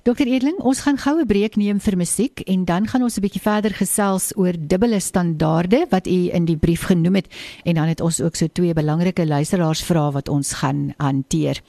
Dokter 0.00 0.26
Edling, 0.32 0.56
ons 0.64 0.80
gaan 0.80 0.96
goue 0.96 1.26
breek 1.28 1.58
neem 1.60 1.76
vir 1.84 1.96
musiek 2.00 2.40
en 2.48 2.62
dan 2.64 2.86
gaan 2.88 3.02
ons 3.04 3.18
'n 3.18 3.20
bietjie 3.20 3.42
verder 3.44 3.70
gesels 3.70 4.32
oor 4.36 4.56
dubbele 4.56 5.00
standaarde 5.00 5.86
wat 5.90 6.06
u 6.06 6.30
in 6.32 6.44
die 6.44 6.56
brief 6.56 6.88
genoem 6.88 7.14
het 7.14 7.28
en 7.64 7.74
dan 7.74 7.88
het 7.88 8.00
ons 8.00 8.20
ook 8.20 8.34
so 8.34 8.46
twee 8.48 8.72
belangrike 8.72 9.26
luisteraarsvrae 9.26 10.12
wat 10.12 10.28
ons 10.28 10.52
gaan 10.52 10.94
hanteer. 10.96 11.60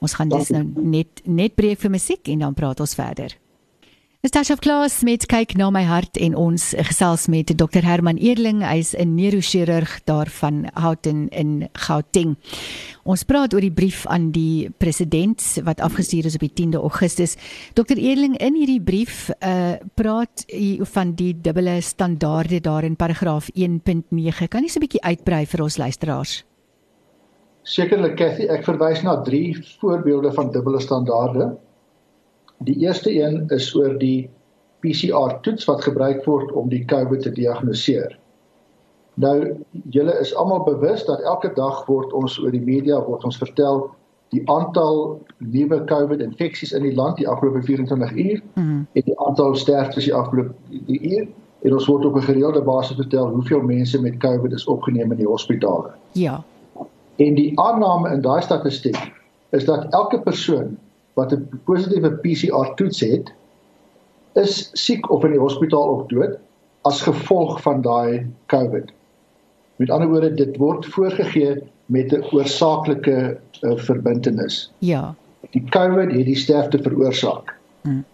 Ons 0.00 0.14
gaan 0.14 0.28
dus 0.28 0.50
nou 0.50 0.64
net 0.76 1.22
net 1.24 1.54
breek 1.54 1.78
vir 1.78 1.90
musiek 1.90 2.28
en 2.28 2.38
dan 2.38 2.54
praat 2.54 2.80
ons 2.80 2.94
verder. 2.94 3.36
Natasha 4.20 4.52
Klaas 4.60 4.98
met 5.00 5.22
kyk 5.24 5.54
na 5.56 5.70
my 5.72 5.80
hart 5.88 6.18
en 6.20 6.34
ons 6.36 6.64
gesels 6.90 7.22
met 7.32 7.48
Dr 7.56 7.86
Herman 7.88 8.18
Eerling, 8.20 8.58
hy's 8.60 8.92
'n 8.92 9.14
neurochirurg 9.16 10.04
daar 10.04 10.28
van 10.28 10.68
Houghton 10.74 11.28
in 11.28 11.70
Gauteng. 11.72 12.36
Ons 13.04 13.24
praat 13.24 13.54
oor 13.54 13.62
die 13.62 13.72
brief 13.72 14.04
aan 14.06 14.30
die 14.30 14.68
president 14.76 15.40
wat 15.64 15.80
afgestuur 15.80 16.26
is 16.26 16.34
op 16.34 16.40
die 16.40 16.52
10de 16.52 16.76
Augustus. 16.76 17.36
Dr 17.72 17.96
Eerling, 17.96 18.36
in 18.36 18.54
hierdie 18.54 18.82
brief 18.82 19.30
uh 19.40 19.80
praat 19.94 20.44
hy 20.52 20.78
van 20.82 21.14
die 21.14 21.40
dubbele 21.40 21.80
standaarde 21.80 22.60
daar 22.60 22.84
in 22.84 22.96
paragraaf 22.96 23.48
1.9. 23.54 24.48
Kan 24.48 24.62
jy 24.62 24.68
so 24.68 24.80
'n 24.80 24.86
bietjie 24.86 25.02
uitbrei 25.02 25.46
vir 25.46 25.62
ons 25.62 25.78
luisteraars? 25.78 26.44
Sekerlik 27.62 28.16
Cathy, 28.16 28.48
ek 28.48 28.64
verwys 28.64 29.02
na 29.02 29.22
drie 29.22 29.56
voorbeelde 29.80 30.32
van 30.32 30.50
dubbele 30.50 30.80
standaarde. 30.80 31.56
Die 32.64 32.76
eerste 32.78 33.12
een 33.22 33.44
is 33.48 33.74
oor 33.74 33.98
die 33.98 34.30
PCR 34.80 35.40
toets 35.40 35.64
wat 35.64 35.84
gebruik 35.84 36.24
word 36.24 36.52
om 36.52 36.68
die 36.68 36.84
COVID 36.84 37.22
te 37.22 37.32
diagnoseer. 37.32 38.18
Nou 39.20 39.56
julle 39.92 40.12
is 40.20 40.34
almal 40.34 40.62
bewus 40.64 41.04
dat 41.04 41.20
elke 41.20 41.52
dag 41.54 41.84
word 41.86 42.12
ons 42.12 42.38
oor 42.40 42.52
die 42.52 42.64
media 42.64 43.00
word 43.04 43.24
ons 43.24 43.40
vertel 43.40 43.88
die 44.30 44.42
aantal 44.48 45.18
nuwe 45.38 45.80
COVID 45.90 46.20
infeksies 46.22 46.72
in 46.76 46.84
die 46.86 46.94
land 46.94 47.18
die 47.18 47.28
afgelope 47.28 47.62
24 47.66 48.12
uur 48.12 48.42
mm 48.54 48.62
-hmm. 48.62 48.86
en 48.92 49.02
die 49.04 49.18
aantal 49.18 49.54
sterftes 49.54 50.04
die 50.04 50.14
afgelope 50.14 50.54
die 50.86 51.00
uur 51.00 51.26
en 51.62 51.72
ons 51.72 51.86
word 51.86 52.04
op 52.04 52.16
'n 52.16 52.28
gereelde 52.28 52.62
basis 52.62 52.96
vertel 52.96 53.28
hoeveel 53.28 53.60
mense 53.60 54.00
met 54.00 54.16
COVID 54.16 54.52
is 54.52 54.64
opgeneem 54.64 55.10
in 55.10 55.18
die 55.18 55.26
hospitale. 55.26 55.90
Ja. 56.12 56.42
En 57.16 57.34
die 57.34 57.60
aanname 57.60 58.10
in 58.10 58.20
daai 58.20 58.42
statistiek 58.42 59.12
is 59.50 59.64
dat 59.64 59.86
elke 59.90 60.20
persoon 60.20 60.78
wat 61.14 61.32
'n 61.32 61.60
positiewe 61.64 62.10
PCR 62.22 62.74
toets 62.74 63.00
het, 63.00 63.32
is 64.32 64.70
siek 64.72 65.10
of 65.10 65.24
in 65.24 65.30
die 65.30 65.40
hospitaal 65.40 65.88
of 65.88 66.06
dood 66.06 66.38
as 66.82 67.02
gevolg 67.02 67.60
van 67.62 67.82
daai 67.82 68.26
COVID. 68.46 68.92
Met 69.76 69.90
ander 69.90 70.08
woorde, 70.08 70.34
dit 70.34 70.56
word 70.56 70.86
voorgegee 70.86 71.62
met 71.86 72.12
'n 72.12 72.24
oorsaaklike 72.32 73.38
uh, 73.60 73.76
verbintenis. 73.76 74.72
Ja. 74.78 75.14
Die 75.50 75.64
COVID 75.68 76.12
het 76.12 76.24
die 76.24 76.36
sterfte 76.36 76.82
veroorsaak. 76.82 77.56
Hmm. 77.82 78.04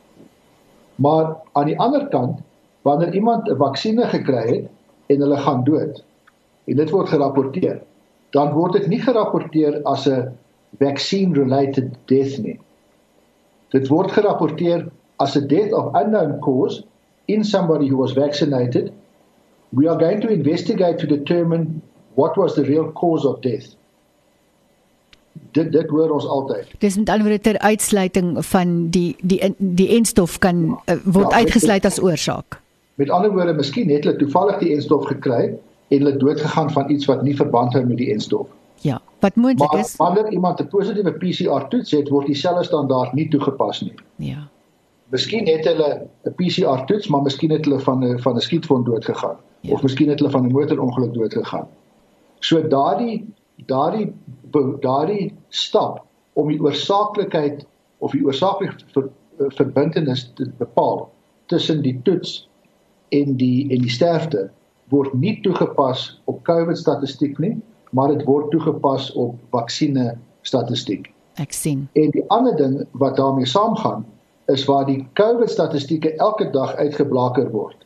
Maar 0.95 1.37
aan 1.53 1.67
die 1.67 1.79
ander 1.79 2.09
kant, 2.09 2.41
wanneer 2.83 3.15
iemand 3.15 3.51
'n 3.51 3.57
vaksinne 3.57 4.07
gekry 4.07 4.47
het 4.47 4.69
en 5.07 5.21
hulle 5.21 5.37
gaan 5.37 5.65
dood 5.65 6.05
en 6.65 6.77
dit 6.77 6.91
word 6.91 7.09
gerapporteer, 7.09 7.83
dan 8.31 8.53
word 8.53 8.73
dit 8.73 8.87
nie 8.87 9.01
gerapporteer 9.01 9.83
as 9.83 10.09
'n 10.09 10.33
vaccine 10.79 11.35
related 11.35 11.95
death 12.05 12.39
nie. 12.39 12.59
Dit 13.77 13.89
word 13.93 14.13
gerapporteer 14.17 14.87
as 15.21 15.37
a 15.37 15.43
death 15.45 15.73
of 15.77 15.93
unknown 15.95 16.39
cause 16.41 16.83
in 17.29 17.45
somebody 17.45 17.89
who 17.89 17.99
was 18.01 18.13
vaccinated. 18.17 18.93
We 19.71 19.89
are 19.89 19.99
going 19.99 20.21
to 20.25 20.29
investigate 20.29 20.99
to 20.99 21.07
determine 21.07 21.83
what 22.15 22.37
was 22.37 22.55
the 22.55 22.65
real 22.65 22.93
cause 22.93 23.27
of 23.29 23.41
death. 23.41 23.75
Dit 25.53 25.73
dit 25.73 25.91
hoor 25.93 26.15
ons 26.17 26.27
altyd. 26.27 26.71
Dis 26.81 26.97
met 26.97 27.11
ander 27.13 27.29
woorde 27.29 27.43
ter 27.45 27.59
uitsluiting 27.59 28.37
van 28.51 28.77
die 28.91 29.17
die 29.21 29.55
die 29.59 29.89
enstof 29.99 30.39
kan 30.41 30.63
uh, 30.73 30.97
word 31.05 31.31
ja, 31.31 31.43
uitgesluit 31.43 31.85
as 31.85 32.01
oorsaak. 32.01 32.61
Met 32.97 33.13
ander 33.13 33.33
woorde, 33.33 33.53
miskien 33.57 33.93
het 33.93 34.09
hulle 34.09 34.17
toevallig 34.17 34.63
die 34.63 34.73
enstof 34.77 35.05
gekry 35.13 35.43
en 35.89 35.99
hulle 35.99 36.17
dood 36.17 36.41
gegaan 36.41 36.73
van 36.73 36.91
iets 36.91 37.09
wat 37.11 37.21
nie 37.27 37.37
verband 37.37 37.77
hou 37.77 37.85
met 37.85 38.01
die 38.01 38.09
enstof. 38.15 38.49
Ja, 38.81 39.01
wat 39.21 39.35
moontlik 39.35 39.73
is. 39.73 39.97
Maar 39.97 40.15
wanneer 40.15 40.33
iemand 40.33 40.61
'n 40.61 40.69
positiewe 40.69 41.13
PCR 41.13 41.69
toets 41.69 41.91
het, 41.91 42.09
word 42.09 42.27
dieselfde 42.27 42.65
standaard 42.65 43.13
nie 43.13 43.29
toegepas 43.29 43.81
nie. 43.81 43.95
Ja. 44.17 44.49
Miskien 45.09 45.47
het 45.47 45.65
hulle 45.65 46.07
'n 46.25 46.35
PCR 46.35 46.85
toets, 46.85 47.07
maar 47.07 47.23
miskien 47.23 47.51
het 47.51 47.65
hulle 47.65 47.81
van 47.81 48.05
'n 48.05 48.19
van 48.19 48.35
'n 48.35 48.41
skietwond 48.41 48.87
dood 48.87 49.05
gegaan 49.05 49.37
ja. 49.61 49.73
of 49.73 49.83
miskien 49.83 50.09
het 50.09 50.19
hulle 50.19 50.31
van 50.31 50.47
'n 50.47 50.53
motorongeluk 50.53 51.15
dood 51.15 51.33
gegaan. 51.33 51.69
So 52.39 52.69
daardie 52.69 53.35
daardie 53.67 54.13
daardie 54.81 55.35
stap 55.49 56.05
om 56.33 56.49
die 56.49 56.61
oorsaaklikheid 56.61 57.67
of 57.99 58.11
die 58.13 58.25
oorsaaklike 58.25 58.75
ver, 58.93 59.09
verbintenis 59.37 60.31
te 60.35 60.51
bepaal 60.59 61.13
tussen 61.47 61.83
die 61.83 62.01
toets 62.03 62.49
en 63.09 63.37
die 63.37 63.71
en 63.71 63.81
die 63.81 63.91
sterfte 63.91 64.51
word 64.89 65.15
nie 65.15 65.41
toegepas 65.41 66.21
op 66.25 66.43
COVID 66.43 66.79
statistiek 66.79 67.39
nie 67.39 67.57
maar 67.97 68.13
dit 68.13 68.25
word 68.29 68.51
toegepas 68.53 69.13
op 69.17 69.39
vaksines 69.51 70.19
statistiek. 70.45 71.09
Ek 71.41 71.53
sien. 71.53 71.87
En 71.97 72.13
die 72.13 72.25
ander 72.33 72.57
ding 72.57 72.85
wat 73.01 73.17
daarmee 73.17 73.49
saamgaan 73.49 74.05
is 74.53 74.65
waar 74.69 74.85
die 74.87 75.01
COVID 75.19 75.51
statistieke 75.51 76.13
elke 76.17 76.51
dag 76.51 76.75
uitgeblaker 76.77 77.51
word. 77.51 77.77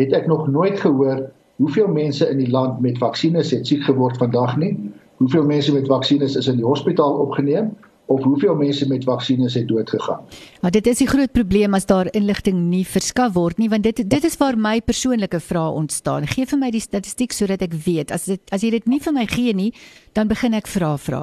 Het 0.00 0.12
ek 0.16 0.26
nog 0.26 0.48
nooit 0.48 0.80
gehoor 0.80 1.28
hoeveel 1.56 1.88
mense 1.88 2.26
in 2.28 2.40
die 2.40 2.50
land 2.50 2.80
met 2.80 2.98
vaksines 2.98 3.52
het 3.54 3.66
siek 3.66 3.84
geword 3.86 4.16
vandag 4.18 4.56
nie? 4.56 4.72
Hoeveel 5.20 5.44
mense 5.46 5.72
met 5.72 5.86
vaksines 5.86 6.36
is 6.36 6.48
in 6.50 6.58
die 6.58 6.66
hospitaal 6.66 7.20
opgeneem 7.22 7.70
of 8.06 8.22
hoeveel 8.22 8.54
mense 8.54 8.88
met 8.88 9.04
vaksines 9.04 9.54
het 9.54 9.68
doodgegaan. 9.68 10.20
Maar 10.60 10.70
dit 10.70 10.86
is 10.86 10.98
die 10.98 11.08
groot 11.08 11.32
probleem 11.32 11.74
as 11.74 11.86
daar 11.86 12.08
inligting 12.12 12.58
nie 12.68 12.84
verskaf 12.86 13.32
word 13.32 13.58
nie 13.58 13.68
want 13.68 13.82
dit 13.82 14.02
dit 14.10 14.24
is 14.24 14.36
waar 14.36 14.58
my 14.58 14.80
persoonlike 14.80 15.40
vrae 15.40 15.70
ontstaan. 15.70 16.26
Gee 16.26 16.46
vir 16.46 16.58
my 16.58 16.70
die 16.70 16.84
statistiek 16.84 17.32
sodat 17.32 17.62
ek 17.64 17.76
weet. 17.86 18.12
As 18.12 18.28
dit 18.30 18.40
as 18.52 18.62
jy 18.62 18.74
dit 18.76 18.86
nie 18.86 19.00
vir 19.00 19.16
my 19.16 19.26
gee 19.30 19.54
nie, 19.54 19.72
dan 20.12 20.28
begin 20.28 20.54
ek 20.54 20.68
vra 20.68 20.96
vra. 20.98 21.22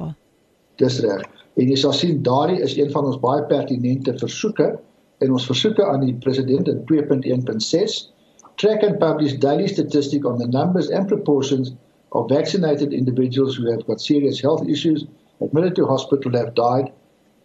Dis 0.82 1.00
reg. 1.06 1.28
En 1.60 1.68
jy 1.70 1.78
sal 1.78 1.94
sien 1.94 2.24
daardie 2.24 2.62
is 2.64 2.78
een 2.78 2.90
van 2.92 3.06
ons 3.06 3.20
baie 3.20 3.44
pertinente 3.46 4.16
versoeke 4.18 4.74
en 5.22 5.32
ons 5.32 5.46
versoeke 5.46 5.86
aan 5.86 6.06
die 6.08 6.16
president 6.24 6.68
in 6.72 6.82
2.1.6 6.90 8.00
track 8.58 8.84
and 8.84 9.00
publish 9.00 9.34
daily 9.34 9.68
statistics 9.68 10.26
on 10.26 10.38
the 10.38 10.48
numbers 10.48 10.90
and 10.90 11.08
proportions 11.08 11.72
of 12.12 12.30
vaccinated 12.30 12.94
individuals 12.94 13.56
who 13.58 13.70
have 13.72 13.86
got 13.88 14.02
serious 14.02 14.42
health 14.42 14.68
issues 14.68 15.06
admitted 15.42 15.76
to 15.76 15.86
hospital 15.86 16.32
have 16.38 16.54
died 16.54 16.92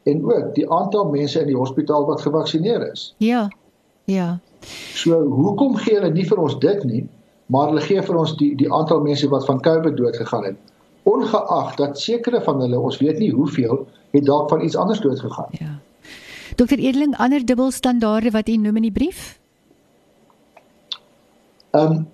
en 0.07 0.25
ook 0.25 0.55
die 0.55 0.71
aantal 0.71 1.09
mense 1.11 1.41
in 1.41 1.47
die 1.51 1.57
hospitaal 1.57 2.07
wat 2.07 2.21
gevaksinereer 2.21 2.93
is. 2.93 3.15
Ja. 3.19 3.49
Ja. 4.05 4.39
So 4.95 5.19
hoekom 5.23 5.75
gee 5.83 5.99
hulle 5.99 6.13
nie 6.15 6.27
vir 6.27 6.39
ons 6.39 6.59
dit 6.63 6.85
nie, 6.87 7.03
maar 7.51 7.73
hulle 7.73 7.83
gee 7.83 8.03
vir 8.03 8.19
ons 8.19 8.37
die 8.39 8.53
die 8.59 8.71
aantal 8.73 9.03
mense 9.03 9.29
wat 9.33 9.47
van 9.49 9.61
COVID 9.63 9.97
dood 9.99 10.17
gegaan 10.17 10.45
het. 10.47 10.61
Ongeag 11.07 11.75
dat 11.79 11.99
sekere 11.99 12.41
van 12.43 12.61
hulle, 12.61 12.79
ons 12.79 12.99
weet 12.99 13.19
nie 13.23 13.33
hoeveel, 13.35 13.85
het 14.15 14.25
dalk 14.27 14.49
van 14.51 14.63
iets 14.63 14.77
anders 14.77 15.01
dood 15.01 15.21
gegaan. 15.21 15.51
Ja. 15.59 15.79
Dokter 16.57 16.79
Edeling, 16.79 17.17
ander 17.19 17.45
dubbelstandaarde 17.47 18.31
wat 18.31 18.49
u 18.49 18.57
noem 18.57 18.77
in 18.77 18.89
die 18.89 18.93
brief? 18.93 19.39
Ehm 21.71 21.93
um, 21.93 22.07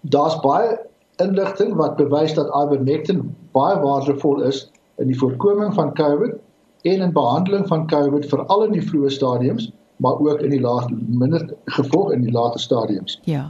daar's 0.00 0.40
baie 0.40 0.78
inligting 1.16 1.74
wat 1.74 1.96
bewys 1.96 2.34
dat 2.34 2.50
ivermectin 2.54 3.22
baie 3.52 3.78
waardevol 3.80 4.42
is 4.42 4.66
in 4.98 5.10
die 5.10 5.18
voorkoming 5.18 5.74
van 5.74 5.92
COVID 5.94 6.34
en 6.82 7.00
in 7.00 7.12
behandeling 7.12 7.66
van 7.66 7.86
COVID 7.86 8.26
veral 8.30 8.64
in 8.68 8.76
die 8.76 8.84
vroeë 8.84 9.10
stadiums, 9.10 9.70
maar 9.96 10.18
ook 10.20 10.40
in 10.40 10.50
die 10.50 10.60
laat 10.60 10.90
minder 11.08 11.48
gevolg 11.64 12.12
in 12.12 12.26
die 12.26 12.32
later 12.32 12.60
stadiums. 12.60 13.18
Ja. 13.24 13.48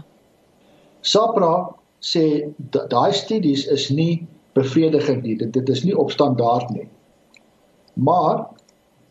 SAPRA 1.00 1.74
sê 2.00 2.52
daai 2.74 3.12
studies 3.12 3.66
is 3.66 3.88
nie 3.90 4.26
bevredigend 4.56 5.22
nie. 5.22 5.36
Dit 5.36 5.52
dit 5.52 5.68
is 5.68 5.84
nie 5.84 5.96
op 5.98 6.10
standaard 6.10 6.70
nie. 6.70 6.88
Maar 7.94 8.46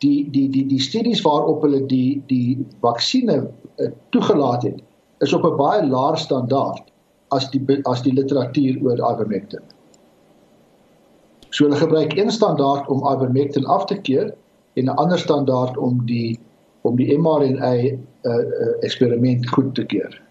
die 0.04 0.30
die 0.30 0.48
die 0.50 0.66
die 0.66 0.80
studies 0.80 1.22
waarop 1.24 1.62
hulle 1.66 1.84
die 1.86 2.22
die 2.26 2.58
vaksines 2.84 3.46
uh, 3.80 3.90
toegelaat 4.10 4.62
het, 4.62 4.82
is 5.24 5.32
op 5.32 5.44
'n 5.44 5.56
baie 5.56 5.86
laer 5.86 6.18
standaard 6.18 6.82
as 7.28 7.50
die 7.50 7.80
as 7.84 8.02
die 8.02 8.12
literatuur 8.12 8.82
oor 8.82 9.00
ivermectin. 9.12 9.62
So 11.56 11.64
hulle 11.64 11.76
gebruik 11.80 12.12
een 12.16 12.30
standaard 12.30 12.88
om 12.92 13.06
ivermectin 13.08 13.64
af 13.64 13.84
te 13.88 13.96
keer 13.96 14.34
en 14.74 14.84
'n 14.84 14.96
ander 15.00 15.18
standaard 15.18 15.76
om 15.76 16.02
die 16.06 16.38
om 16.80 16.96
die 16.96 17.18
mRNA 17.18 17.72
uh, 17.72 17.96
uh, 18.22 18.34
eksperiment 18.80 19.48
goed 19.48 19.74
te 19.74 19.84
keer. 19.84 20.22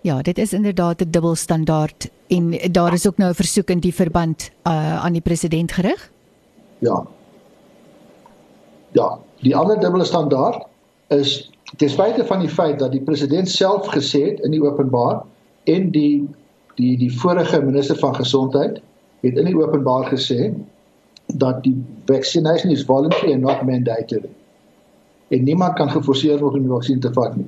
Ja, 0.00 0.22
dit 0.22 0.38
is 0.38 0.52
inderdaad 0.52 1.00
'n 1.00 1.10
dubbel 1.10 1.34
standaard 1.34 2.10
en 2.26 2.72
daar 2.72 2.92
is 2.92 3.06
ook 3.06 3.16
nou 3.16 3.30
'n 3.30 3.34
versoek 3.34 3.70
in 3.70 3.80
die 3.80 3.94
verband 3.94 4.50
uh, 4.66 5.04
aan 5.04 5.12
die 5.12 5.20
president 5.20 5.72
gerig. 5.72 6.10
Ja. 6.78 7.06
Ja, 8.92 9.18
die 9.40 9.56
ander 9.56 9.80
dubbele 9.80 10.04
standaard 10.04 10.66
is 11.08 11.50
ten 11.76 11.90
spyte 11.90 12.24
van 12.24 12.38
die 12.38 12.48
feit 12.48 12.78
dat 12.78 12.92
die 12.92 13.02
president 13.02 13.48
self 13.48 13.86
gesê 13.86 14.22
het 14.22 14.40
in 14.40 14.50
die 14.50 14.62
openbaar 14.62 15.22
en 15.64 15.90
die 15.90 16.28
die 16.74 16.98
die 16.98 17.18
vorige 17.18 17.62
minister 17.62 17.96
van 17.96 18.14
gesondheid 18.14 18.80
het 19.20 19.38
in 19.38 19.48
die 19.48 19.56
openbaar 19.56 20.08
gesê 20.12 20.50
dat 21.38 21.62
die 21.62 21.76
vaccination 22.06 22.72
is 22.72 22.84
voluntary 22.84 23.32
and 23.32 23.42
not 23.42 23.62
mandatory. 23.62 24.30
En 25.28 25.44
niemand 25.44 25.74
kan 25.78 25.90
geforseer 25.90 26.38
word 26.38 26.58
om 26.58 26.66
die 26.66 26.72
vaksin 26.72 27.00
te 27.00 27.12
vat 27.14 27.36
nie. 27.36 27.46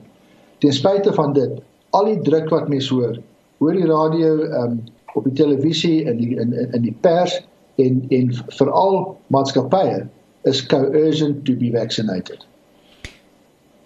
Ten 0.63 0.73
spyte 0.73 1.13
van 1.13 1.33
dit, 1.33 1.59
al 1.91 2.05
die 2.13 2.21
druk 2.23 2.51
wat 2.55 2.69
mense 2.71 2.95
hoor, 2.95 3.19
hoor 3.59 3.79
die 3.79 3.89
radio, 3.89 4.37
ehm 4.43 4.77
um, 4.77 4.83
op 5.13 5.27
die 5.29 5.35
televisie 5.37 6.05
en 6.09 6.17
die 6.17 6.39
in 6.41 6.53
in 6.57 6.83
die 6.83 6.95
pers 7.05 7.35
en 7.77 8.05
en 8.09 8.31
veral 8.57 9.19
maatskappye 9.27 10.07
is 10.49 10.63
coerced 10.67 11.45
to 11.45 11.57
be 11.57 11.71
vaccinated. 11.75 12.47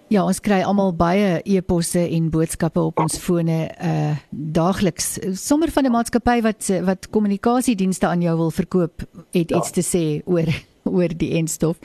Ja, 0.07 0.23
ons 0.23 0.39
kry 0.39 0.61
almal 0.63 0.93
baie 0.95 1.41
e-posse 1.43 1.99
en 1.99 2.29
boodskappe 2.31 2.79
op 2.79 2.99
ons 3.03 3.17
fone 3.19 3.65
uh 3.67 4.15
daagliks. 4.31 5.17
Sommer 5.35 5.71
van 5.71 5.85
'n 5.85 5.91
maatskappy 5.91 6.41
wat 6.41 6.69
wat 6.83 7.09
kommunikasiedienste 7.09 8.07
aan 8.07 8.21
jou 8.21 8.37
wil 8.37 8.51
verkoop, 8.51 9.03
het 9.31 9.49
ja. 9.49 9.57
iets 9.57 9.71
te 9.71 9.83
sê 9.83 10.21
oor 10.25 10.47
oor 10.87 11.11
die 11.17 11.33
enstof. 11.35 11.77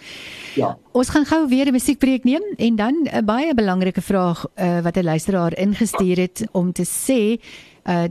Ja. 0.55 0.79
Ons 0.93 1.09
gaan 1.09 1.27
gou 1.27 1.49
weer 1.49 1.67
'n 1.67 1.73
musiekbreek 1.73 2.25
neem 2.25 2.43
en 2.57 2.77
dan 2.77 2.95
'n 3.11 3.25
baie 3.25 3.55
belangrike 3.55 4.01
vraag 4.01 4.47
uh 4.57 4.81
wat 4.81 4.97
'n 4.97 5.05
luisteraar 5.05 5.59
ingestuur 5.59 6.17
het 6.17 6.47
om 6.53 6.73
te 6.73 6.85
sê 6.85 7.43
uh 7.83 8.07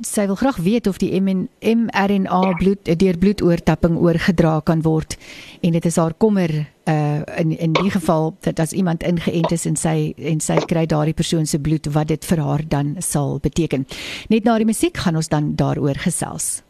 sy 0.00 0.26
wil 0.26 0.38
graag 0.38 0.56
weet 0.62 0.86
of 0.86 0.98
die 1.02 1.10
mRNA 1.20 2.40
bloed 2.60 2.90
deur 2.98 3.18
bloedoortapping 3.18 3.96
oorgedra 3.98 4.60
kan 4.60 4.82
word 4.82 5.16
en 5.60 5.72
dit 5.74 5.84
is 5.84 5.96
haar 5.96 6.14
kommer 6.14 6.52
uh 6.86 7.22
in 7.38 7.56
in 7.58 7.72
die 7.72 7.90
geval 7.90 8.36
dat 8.40 8.60
as 8.60 8.72
iemand 8.72 9.02
ingeënt 9.02 9.50
is 9.52 9.66
en 9.66 9.76
sy 9.76 10.14
en 10.16 10.40
sy 10.40 10.60
kry 10.70 10.86
daardie 10.86 11.14
persoon 11.14 11.46
se 11.46 11.58
bloed 11.58 11.90
wat 11.92 12.08
dit 12.08 12.24
vir 12.24 12.38
haar 12.38 12.62
dan 12.68 12.96
sal 12.98 13.38
beteken. 13.42 13.86
Net 14.28 14.44
na 14.44 14.58
die 14.58 14.68
musiek 14.68 14.96
gaan 14.96 15.16
ons 15.16 15.28
dan 15.28 15.54
daaroor 15.56 15.98
gesels. 15.98 16.62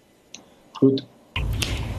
Goed. 0.80 1.04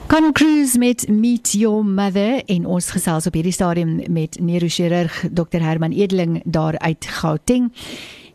Conor 0.08 0.32
Cruise 0.32 0.78
met 0.78 1.08
Meet 1.08 1.52
Your 1.52 1.84
Mother 1.84 2.42
en 2.44 2.66
ons 2.66 2.90
gesels 2.90 3.26
op 3.26 3.34
hierdie 3.36 3.52
stadium 3.52 3.98
met 4.08 4.38
neurochirurg 4.40 5.24
Dr 5.30 5.60
Herman 5.60 5.92
Edeling 5.92 6.40
daar 6.44 6.78
uit 6.78 7.04
Gauteng. 7.04 7.68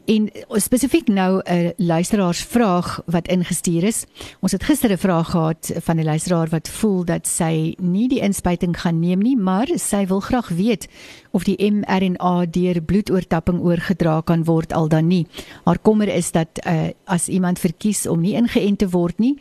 En 0.05 0.29
spesifiek 0.47 1.07
nou 1.07 1.41
'n 1.43 1.73
luisteraarsvraag 1.77 3.01
wat 3.05 3.27
ingestuur 3.27 3.83
is. 3.83 4.05
Ons 4.39 4.51
het 4.51 4.63
gister 4.63 4.91
'n 4.91 4.97
vraag 4.97 5.29
gehad 5.29 5.71
van 5.75 5.97
'n 5.97 6.03
luisteraar 6.03 6.49
wat 6.49 6.69
voel 6.69 7.05
dat 7.05 7.27
sy 7.27 7.75
nie 7.81 8.07
die 8.07 8.19
inspuiting 8.19 8.79
gaan 8.79 8.99
neem 8.99 9.19
nie, 9.19 9.37
maar 9.37 9.67
sy 9.75 10.05
wil 10.05 10.19
graag 10.19 10.47
weet 10.47 10.87
of 11.31 11.43
die 11.43 11.71
mRNA 11.71 12.45
deur 12.45 12.81
bloedoortapping 12.81 13.59
oorgedra 13.59 14.21
kan 14.21 14.43
word 14.43 14.73
al 14.73 14.87
dan 14.87 15.07
nie. 15.07 15.27
Haar 15.63 15.79
kommer 15.79 16.07
is 16.07 16.31
dat 16.31 16.47
uh, 16.67 16.87
as 17.03 17.27
iemand 17.27 17.59
verkies 17.59 18.07
om 18.07 18.19
nie 18.19 18.33
ingeënt 18.33 18.77
te 18.77 18.89
word 18.89 19.19
nie, 19.19 19.39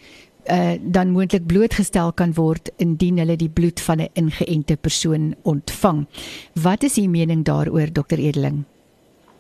uh, 0.51 0.71
dan 0.83 1.11
moontlik 1.11 1.47
blootgestel 1.47 2.13
kan 2.13 2.35
word 2.35 2.71
indien 2.77 3.19
hulle 3.19 3.37
die 3.37 3.51
bloed 3.51 3.81
van 3.81 4.01
'n 4.01 4.09
ingeënte 4.13 4.77
persoon 4.77 5.35
ontvang. 5.43 6.07
Wat 6.53 6.83
is 6.83 6.99
u 6.99 7.07
mening 7.07 7.45
daaroor, 7.45 7.93
Dr 7.93 8.19
Edeling? 8.19 8.65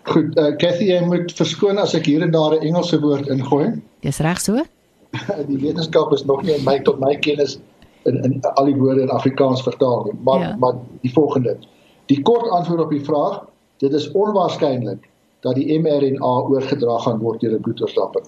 Goed, 0.02 0.38
uh, 0.38 0.50
Cathy, 0.58 0.88
jy 0.90 1.00
moet 1.06 1.30
verskoon 1.38 1.78
as 1.78 1.92
ek 1.94 2.08
hier 2.10 2.22
en 2.24 2.32
daar 2.34 2.56
'n 2.56 2.66
Engelse 2.66 2.98
woord 3.00 3.28
ingooi. 3.30 3.82
Dis 4.02 4.18
reg 4.18 4.40
so. 4.40 4.62
die 5.50 5.58
wetenskap 5.62 6.12
is 6.12 6.24
nog 6.24 6.42
nie 6.42 6.56
my 6.66 6.80
tot 6.82 6.98
my 6.98 7.14
kennis 7.16 7.58
in 8.04 8.18
in 8.24 8.40
al 8.54 8.64
die 8.64 8.74
woorde 8.74 9.02
in 9.02 9.10
Afrikaans 9.14 9.62
vertaal 9.62 10.04
nie, 10.04 10.14
maar 10.26 10.40
ja. 10.40 10.56
maar 10.56 10.80
die 11.00 11.12
volgende. 11.12 11.56
Die 12.06 12.22
kort 12.22 12.48
antwoord 12.50 12.80
op 12.80 12.90
die 12.90 13.04
vraag, 13.04 13.44
dit 13.78 13.92
is 13.92 14.10
onwaarskynlik 14.10 15.06
dat 15.40 15.54
die 15.54 15.78
mRNA 15.78 16.32
oorgedra 16.50 16.98
gaan 16.98 17.18
word 17.18 17.40
deur 17.40 17.54
'n 17.54 17.62
bloedoorstapping. 17.62 18.26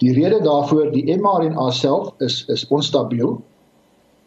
Die 0.00 0.12
rede 0.12 0.40
daarvoor, 0.40 0.92
die 0.92 1.16
mRNA 1.16 1.70
self 1.70 2.12
is 2.18 2.44
is 2.48 2.66
onstabiel. 2.68 3.42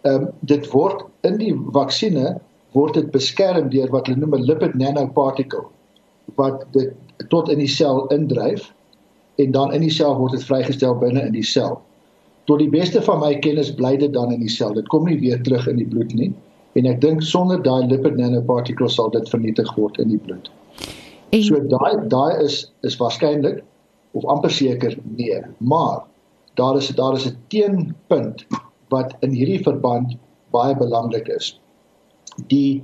Ehm 0.01 0.21
um, 0.21 0.29
dit 0.39 0.69
word 0.71 1.05
in 1.21 1.37
die 1.37 1.55
vaksines 1.71 2.37
word 2.71 2.93
dit 2.93 3.11
beskerm 3.11 3.69
deur 3.69 3.89
wat 3.89 4.07
hulle 4.07 4.19
noem 4.19 4.37
'n 4.37 4.45
lipid 4.45 4.73
nanoparticle 4.73 5.65
wat 6.35 6.65
dit 6.71 6.93
tot 7.29 7.49
in 7.49 7.57
die 7.57 7.67
sel 7.67 8.07
indryf 8.07 8.73
en 9.35 9.51
dan 9.51 9.73
in 9.73 9.81
die 9.81 9.93
sel 9.93 10.17
word 10.17 10.35
dit 10.35 10.43
vrygestel 10.43 10.97
binne 10.99 11.21
in 11.21 11.33
die 11.33 11.45
sel. 11.45 11.79
Tot 12.45 12.59
die 12.59 12.69
beste 12.69 13.01
van 13.01 13.19
my 13.19 13.33
kennis 13.39 13.71
bly 13.75 13.95
dit 13.97 14.13
dan 14.13 14.33
in 14.33 14.41
die 14.43 14.51
sel. 14.51 14.73
Dit 14.73 14.87
kom 14.87 15.05
nie 15.05 15.19
weer 15.19 15.41
terug 15.43 15.67
in 15.67 15.77
die 15.77 15.87
bloed 15.87 16.13
nie 16.13 16.33
en 16.77 16.85
ek 16.85 17.01
dink 17.01 17.23
sonder 17.25 17.61
daai 17.65 17.87
lipid 17.89 18.17
nanoparticles 18.19 18.95
sal 18.99 19.09
dit 19.13 19.29
vernietig 19.31 19.69
word 19.75 19.97
in 19.99 20.11
die 20.13 20.21
bloed. 20.21 20.51
En 21.33 21.43
so 21.45 21.59
daai 21.71 22.05
daai 22.13 22.43
is 22.45 22.61
is 22.87 22.97
waarskynlik 23.01 23.63
of 24.17 24.25
amper 24.25 24.53
seker 24.53 24.95
nee, 25.17 25.41
maar 25.57 26.05
daar 26.59 26.77
is 26.77 26.89
daar 26.97 27.15
is 27.17 27.27
'n 27.27 27.37
teenpunt 27.47 28.45
wat 28.89 29.13
in 29.21 29.31
hierdie 29.31 29.63
verband 29.63 30.17
baie 30.51 30.75
belangrik 30.75 31.27
is. 31.27 31.59
Die 32.47 32.83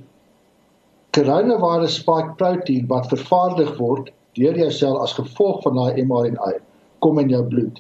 coronavirus 1.16 2.00
spike 2.02 2.36
protein 2.40 2.88
wat 2.92 3.10
vervaardig 3.12 3.72
word 3.80 4.12
deur 4.40 4.58
jou 4.60 4.72
sel 4.72 4.98
as 5.00 5.16
gevolg 5.16 5.62
van 5.64 5.78
daai 5.80 6.04
mRNA 6.04 6.58
kom 7.06 7.20
in 7.22 7.32
jou 7.32 7.44
bloed. 7.52 7.80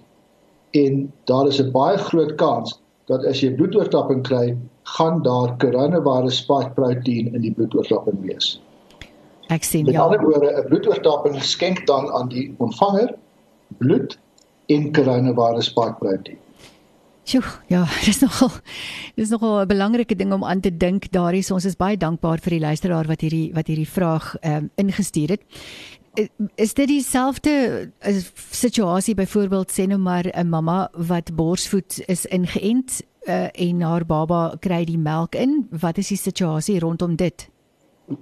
En 0.75 1.11
daar 1.31 1.47
is 1.47 1.59
'n 1.61 1.71
baie 1.71 1.97
groot 1.97 2.35
kans 2.35 2.79
dat 3.07 3.25
as 3.25 3.41
jy 3.41 3.51
bloedoortapping 3.55 4.23
kry, 4.23 4.57
gaan 4.97 5.21
daar 5.25 5.57
coronavirus 5.57 6.37
spike 6.37 6.71
protein 6.77 7.33
in 7.33 7.41
die 7.41 7.53
bloedoortapping 7.53 8.21
wees. 8.21 8.59
Ek 9.49 9.63
sien 9.63 9.85
ja. 9.85 9.91
Met 9.91 10.01
ander 10.01 10.21
woorde, 10.21 10.49
'n 10.61 10.67
bloedoortapping 10.67 11.41
skenk 11.43 11.85
dan 11.87 12.09
aan 12.11 12.29
die 12.29 12.53
ontvanger 12.57 13.13
bloed 13.77 14.17
en 14.65 14.91
coronavirus 14.93 15.65
spike 15.65 15.95
protein. 15.99 16.39
Sjoe, 17.25 17.41
ja, 17.67 17.87
dis 18.05 18.19
nogal 18.21 18.51
dis 19.17 19.31
nogal 19.33 19.63
'n 19.63 19.67
belangrike 19.67 20.15
ding 20.15 20.33
om 20.33 20.43
aan 20.43 20.59
te 20.61 20.77
dink 20.77 21.09
daarin. 21.11 21.43
So 21.43 21.53
ons 21.53 21.65
is 21.65 21.75
baie 21.75 21.97
dankbaar 21.97 22.37
vir 22.37 22.57
die 22.57 22.65
luisteraar 22.65 23.07
wat 23.09 23.21
hierdie 23.25 23.49
wat 23.53 23.67
hierdie 23.67 23.89
vraag 23.89 24.35
ehm 24.41 24.55
um, 24.55 24.69
ingestuur 24.75 25.29
het. 25.33 25.41
Is 26.55 26.73
dit 26.73 26.87
dieselfde 26.87 27.91
situasie 28.51 29.15
byvoorbeeld 29.15 29.71
sê 29.71 29.87
nou 29.87 29.99
maar 29.99 30.29
'n 30.29 30.49
mamma 30.49 30.89
wat 30.93 31.35
borsvoed 31.35 32.03
is 32.07 32.25
ingeënt 32.25 33.01
uh, 33.27 33.49
en 33.51 33.81
haar 33.81 34.05
baba 34.05 34.55
kry 34.59 34.85
die 34.85 34.97
melk 34.97 35.35
in? 35.35 35.67
Wat 35.71 35.97
is 35.97 36.07
die 36.07 36.17
situasie 36.17 36.79
rondom 36.79 37.15
dit? 37.15 37.49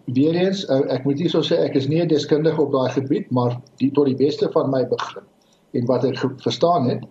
Weereens, 0.06 0.64
uh, 0.70 0.80
ek 0.88 1.04
moet 1.04 1.20
hierso 1.20 1.42
sê 1.42 1.60
ek 1.60 1.76
is 1.76 1.88
nie 1.88 2.02
'n 2.02 2.08
deskundige 2.08 2.62
op 2.62 2.72
daai 2.72 2.90
gebied, 2.90 3.32
maar 3.32 3.60
die 3.78 3.92
tot 3.92 4.06
die 4.06 4.16
beste 4.16 4.50
van 4.52 4.70
my 4.70 4.88
begrip 4.88 5.28
en 5.74 5.86
wat 5.86 6.04
ek 6.04 6.18
verstaan 6.38 6.90
het, 6.90 7.04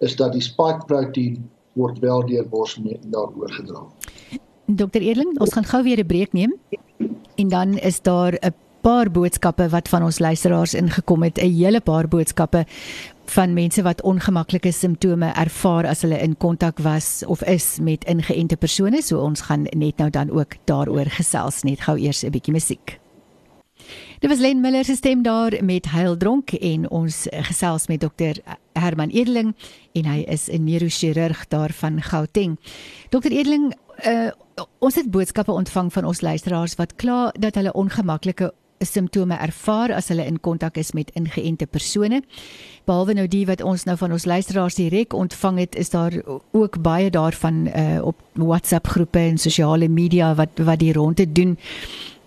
is 0.00 0.16
dat 0.16 0.32
die 0.32 0.44
spike 0.44 0.84
proteïen 0.86 1.50
word 1.78 1.98
wel 1.98 2.24
deur 2.26 2.48
borsmelk 2.48 3.36
oorgedra. 3.36 3.84
Dokter 4.66 5.02
Edling, 5.02 5.38
ons 5.40 5.52
gaan 5.52 5.64
gou 5.64 5.82
weer 5.82 5.98
'n 5.98 6.06
breek 6.06 6.32
neem 6.32 6.54
en 7.36 7.48
dan 7.48 7.78
is 7.78 8.00
daar 8.02 8.34
'n 8.40 8.54
paar 8.80 9.10
boodskappe 9.10 9.68
wat 9.68 9.88
van 9.88 10.02
ons 10.02 10.18
luisteraars 10.18 10.74
ingekom 10.74 11.22
het, 11.22 11.38
'n 11.38 11.54
hele 11.54 11.80
paar 11.80 12.08
boodskappe 12.08 12.66
van 13.24 13.52
mense 13.54 13.82
wat 13.82 14.02
ongemaklike 14.02 14.72
simptome 14.72 15.32
ervaar 15.32 15.86
as 15.86 16.02
hulle 16.02 16.18
in 16.18 16.36
kontak 16.36 16.78
was 16.78 17.22
of 17.26 17.42
is 17.42 17.78
met 17.80 18.04
ingeënte 18.04 18.56
persone. 18.56 19.02
So 19.02 19.18
ons 19.18 19.40
gaan 19.40 19.62
net 19.62 19.96
nou 19.96 20.10
dan 20.10 20.30
ook 20.30 20.54
daaroor 20.64 21.06
gesels 21.06 21.62
net 21.62 21.80
gou 21.80 21.98
eers 21.98 22.24
'n 22.24 22.30
bietjie 22.30 22.52
musiek. 22.52 22.99
Dit 24.20 24.28
was 24.28 24.38
Len 24.38 24.60
Miller 24.60 24.84
se 24.84 24.94
stem 24.94 25.22
daar 25.22 25.64
met 25.64 25.86
Heildronk 25.90 26.50
en 26.52 26.90
ons 26.90 27.26
gesels 27.30 27.86
met 27.86 28.00
dokter 28.00 28.36
Herman 28.72 29.08
Edeling 29.08 29.54
en 29.92 30.04
hy 30.04 30.24
is 30.28 30.48
'n 30.48 30.64
neurochirurg 30.64 31.48
daar 31.48 31.72
van 31.72 32.02
Gauteng. 32.02 32.58
Dokter 33.08 33.30
Edeling, 33.30 33.74
uh, 34.06 34.30
ons 34.78 34.94
het 34.94 35.10
boodskappe 35.10 35.52
ontvang 35.52 35.92
van 35.92 36.04
ons 36.04 36.20
luisteraars 36.20 36.74
wat 36.74 36.96
kla 36.96 37.32
dat 37.38 37.54
hulle 37.54 37.72
ongemaklike 37.72 38.52
simptome 38.78 39.34
ervaar 39.34 39.94
as 39.94 40.08
hulle 40.08 40.26
in 40.26 40.40
kontak 40.40 40.76
is 40.76 40.92
met 40.92 41.10
ingeënte 41.14 41.66
persone. 41.66 42.22
Behalwe 42.84 43.12
nou 43.12 43.28
die 43.28 43.46
wat 43.46 43.62
ons 43.62 43.84
nou 43.84 43.96
van 43.96 44.12
ons 44.12 44.24
luisteraars 44.24 44.74
direk 44.74 45.12
ontvang 45.12 45.58
het, 45.58 45.74
is 45.74 45.90
daar 45.90 46.12
ook 46.50 46.82
baie 46.82 47.10
daarvan 47.10 47.66
uh, 47.66 48.04
op 48.04 48.16
WhatsApp 48.32 48.86
groepe 48.86 49.18
en 49.18 49.38
sosiale 49.38 49.88
media 49.88 50.34
wat 50.34 50.58
wat 50.58 50.78
die 50.78 50.92
ronde 50.92 51.32
doen. 51.32 51.58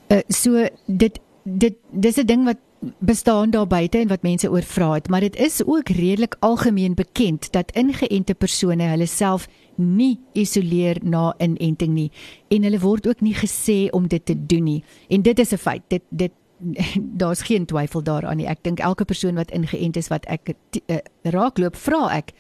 Uh, 0.08 0.18
so 0.28 0.68
dit 0.86 1.20
dit 1.44 1.76
dis 1.92 2.18
'n 2.18 2.26
ding 2.26 2.46
wat 2.46 2.58
bestaan 3.00 3.50
daar 3.50 3.68
buite 3.68 3.98
en 3.98 4.08
wat 4.08 4.22
mense 4.22 4.52
oor 4.52 4.62
vra 4.62 4.94
het, 4.94 5.10
maar 5.10 5.20
dit 5.20 5.36
is 5.36 5.66
ook 5.66 5.90
redelik 5.90 6.36
algemeen 6.40 6.94
bekend 6.94 7.52
dat 7.52 7.72
ingeënte 7.72 8.34
persone 8.34 8.84
hulle 8.84 9.06
self 9.06 9.48
nie 9.76 10.20
isoleer 10.34 10.98
na 11.02 11.34
inenting 11.38 11.94
nie 11.94 12.12
en 12.48 12.64
hulle 12.64 12.80
word 12.80 13.08
ook 13.08 13.22
nie 13.22 13.36
gesê 13.36 13.90
om 13.90 14.08
dit 14.08 14.26
te 14.26 14.46
doen 14.46 14.64
nie. 14.64 14.84
En 15.10 15.22
dit 15.22 15.40
is 15.40 15.52
'n 15.52 15.58
feit. 15.58 15.82
Dit 15.88 16.02
dit 16.10 16.32
daar's 17.22 17.42
geen 17.42 17.66
twyfel 17.66 18.04
daaraan 18.04 18.38
nie. 18.38 18.48
Ek 18.48 18.64
dink 18.64 18.80
elke 18.80 19.06
persoon 19.06 19.36
wat 19.36 19.52
ingeënt 19.52 19.98
is 19.98 20.08
wat 20.08 20.26
ek 20.26 20.54
uh, 20.54 20.98
raakloop, 21.24 21.76
vra 21.76 22.08
ek, 22.18 22.32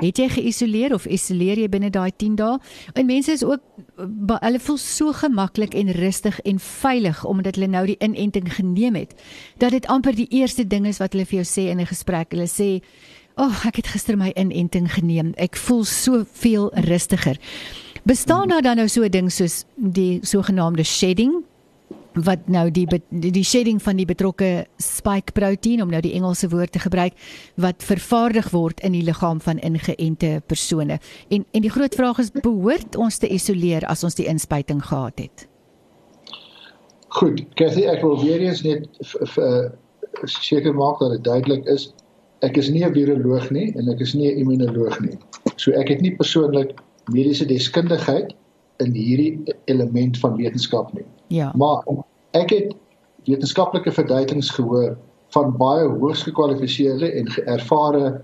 het 0.00 0.18
jy 0.18 0.28
geïsoleer 0.28 0.94
of 0.94 1.06
isoleer 1.06 1.58
jy 1.58 1.68
binne 1.68 1.90
daai 1.90 2.10
10 2.16 2.36
dae? 2.38 2.58
En 2.94 3.06
mense 3.06 3.32
is 3.32 3.44
ook 3.44 3.60
hulle 3.98 4.60
voel 4.60 4.76
so 4.76 5.12
gemaklik 5.12 5.74
en 5.74 5.92
rustig 5.92 6.40
en 6.40 6.58
veilig 6.58 7.24
omdat 7.24 7.58
hulle 7.58 7.70
nou 7.70 7.84
die 7.86 7.98
inenting 8.04 8.50
geneem 8.54 8.94
het. 8.94 9.14
Dat 9.58 9.70
dit 9.70 9.86
amper 9.86 10.14
die 10.14 10.28
eerste 10.30 10.66
ding 10.66 10.86
is 10.86 10.98
wat 11.02 11.12
hulle 11.12 11.26
vir 11.26 11.42
jou 11.42 11.46
sê 11.46 11.68
in 11.70 11.80
'n 11.80 11.86
gesprek. 11.86 12.32
Hulle 12.32 12.46
sê, 12.48 12.82
"Ag, 13.36 13.50
oh, 13.50 13.66
ek 13.66 13.76
het 13.76 13.86
gister 13.86 14.16
my 14.16 14.32
inenting 14.36 14.92
geneem. 14.92 15.34
Ek 15.36 15.56
voel 15.56 15.84
so 15.84 16.24
veel 16.32 16.70
rustiger." 16.74 17.38
Bestaan 18.04 18.48
daar 18.48 18.62
dan 18.62 18.76
nou 18.76 18.88
so 18.88 19.02
'n 19.02 19.10
ding 19.10 19.32
soos 19.32 19.64
die 19.76 20.18
sogenaamde 20.22 20.84
shedding 20.84 21.44
wat 22.24 22.48
nou 22.48 22.70
die 22.70 22.86
die 23.10 23.44
shedding 23.44 23.82
van 23.82 23.96
die 23.96 24.06
betrokke 24.06 24.66
spike 24.82 25.32
proteïen 25.32 25.82
om 25.82 25.90
nou 25.90 26.00
die 26.04 26.14
Engelse 26.18 26.48
woord 26.48 26.72
te 26.72 26.82
gebruik 26.82 27.12
wat 27.56 27.82
vervaardig 27.82 28.50
word 28.50 28.80
in 28.80 28.92
die 28.92 29.02
liggaam 29.02 29.40
van 29.40 29.58
ingeënte 29.58 30.40
persone. 30.46 30.98
En 31.28 31.44
en 31.52 31.62
die 31.62 31.70
groot 31.70 31.94
vraag 31.94 32.18
is 32.18 32.30
behoort 32.30 32.96
ons 32.96 33.18
te 33.18 33.28
isoleer 33.28 33.86
as 33.86 34.04
ons 34.04 34.14
die 34.14 34.26
inspuiting 34.26 34.82
gehad 34.84 35.18
het? 35.18 35.46
Goed, 37.08 37.40
Cathy, 37.54 37.86
ek 37.88 38.02
wil 38.02 38.18
weer 38.20 38.40
eens 38.40 38.62
net 38.62 38.88
seker 40.24 40.74
maak 40.74 40.98
dat 41.00 41.16
dit 41.16 41.24
duidelik 41.24 41.64
is 41.66 41.92
ek 42.46 42.56
is 42.56 42.68
nie 42.70 42.84
'n 42.84 42.94
viroloog 42.94 43.50
nie 43.50 43.72
en 43.76 43.88
ek 43.88 44.00
is 44.00 44.14
nie 44.14 44.28
'n 44.30 44.38
immunoloog 44.42 45.00
nie. 45.00 45.18
So 45.56 45.72
ek 45.72 45.88
het 45.88 46.00
nie 46.00 46.14
persoonlik 46.16 46.76
mediese 47.10 47.46
deskundigheid 47.46 48.34
in 48.84 48.92
hierdie 48.94 49.54
element 49.64 50.18
van 50.18 50.36
wetenskap 50.36 50.92
nie. 50.94 51.06
Ja. 51.34 51.52
Maar 51.56 51.84
ek 52.38 52.50
het 52.54 52.74
wetenskaplike 53.28 53.92
verduidings 53.92 54.50
gehoor 54.50 54.96
van 55.34 55.56
baie 55.60 55.88
hoogs 55.88 56.22
gekwalifiseerde 56.22 57.10
en 57.12 57.30
geërvare 57.30 58.20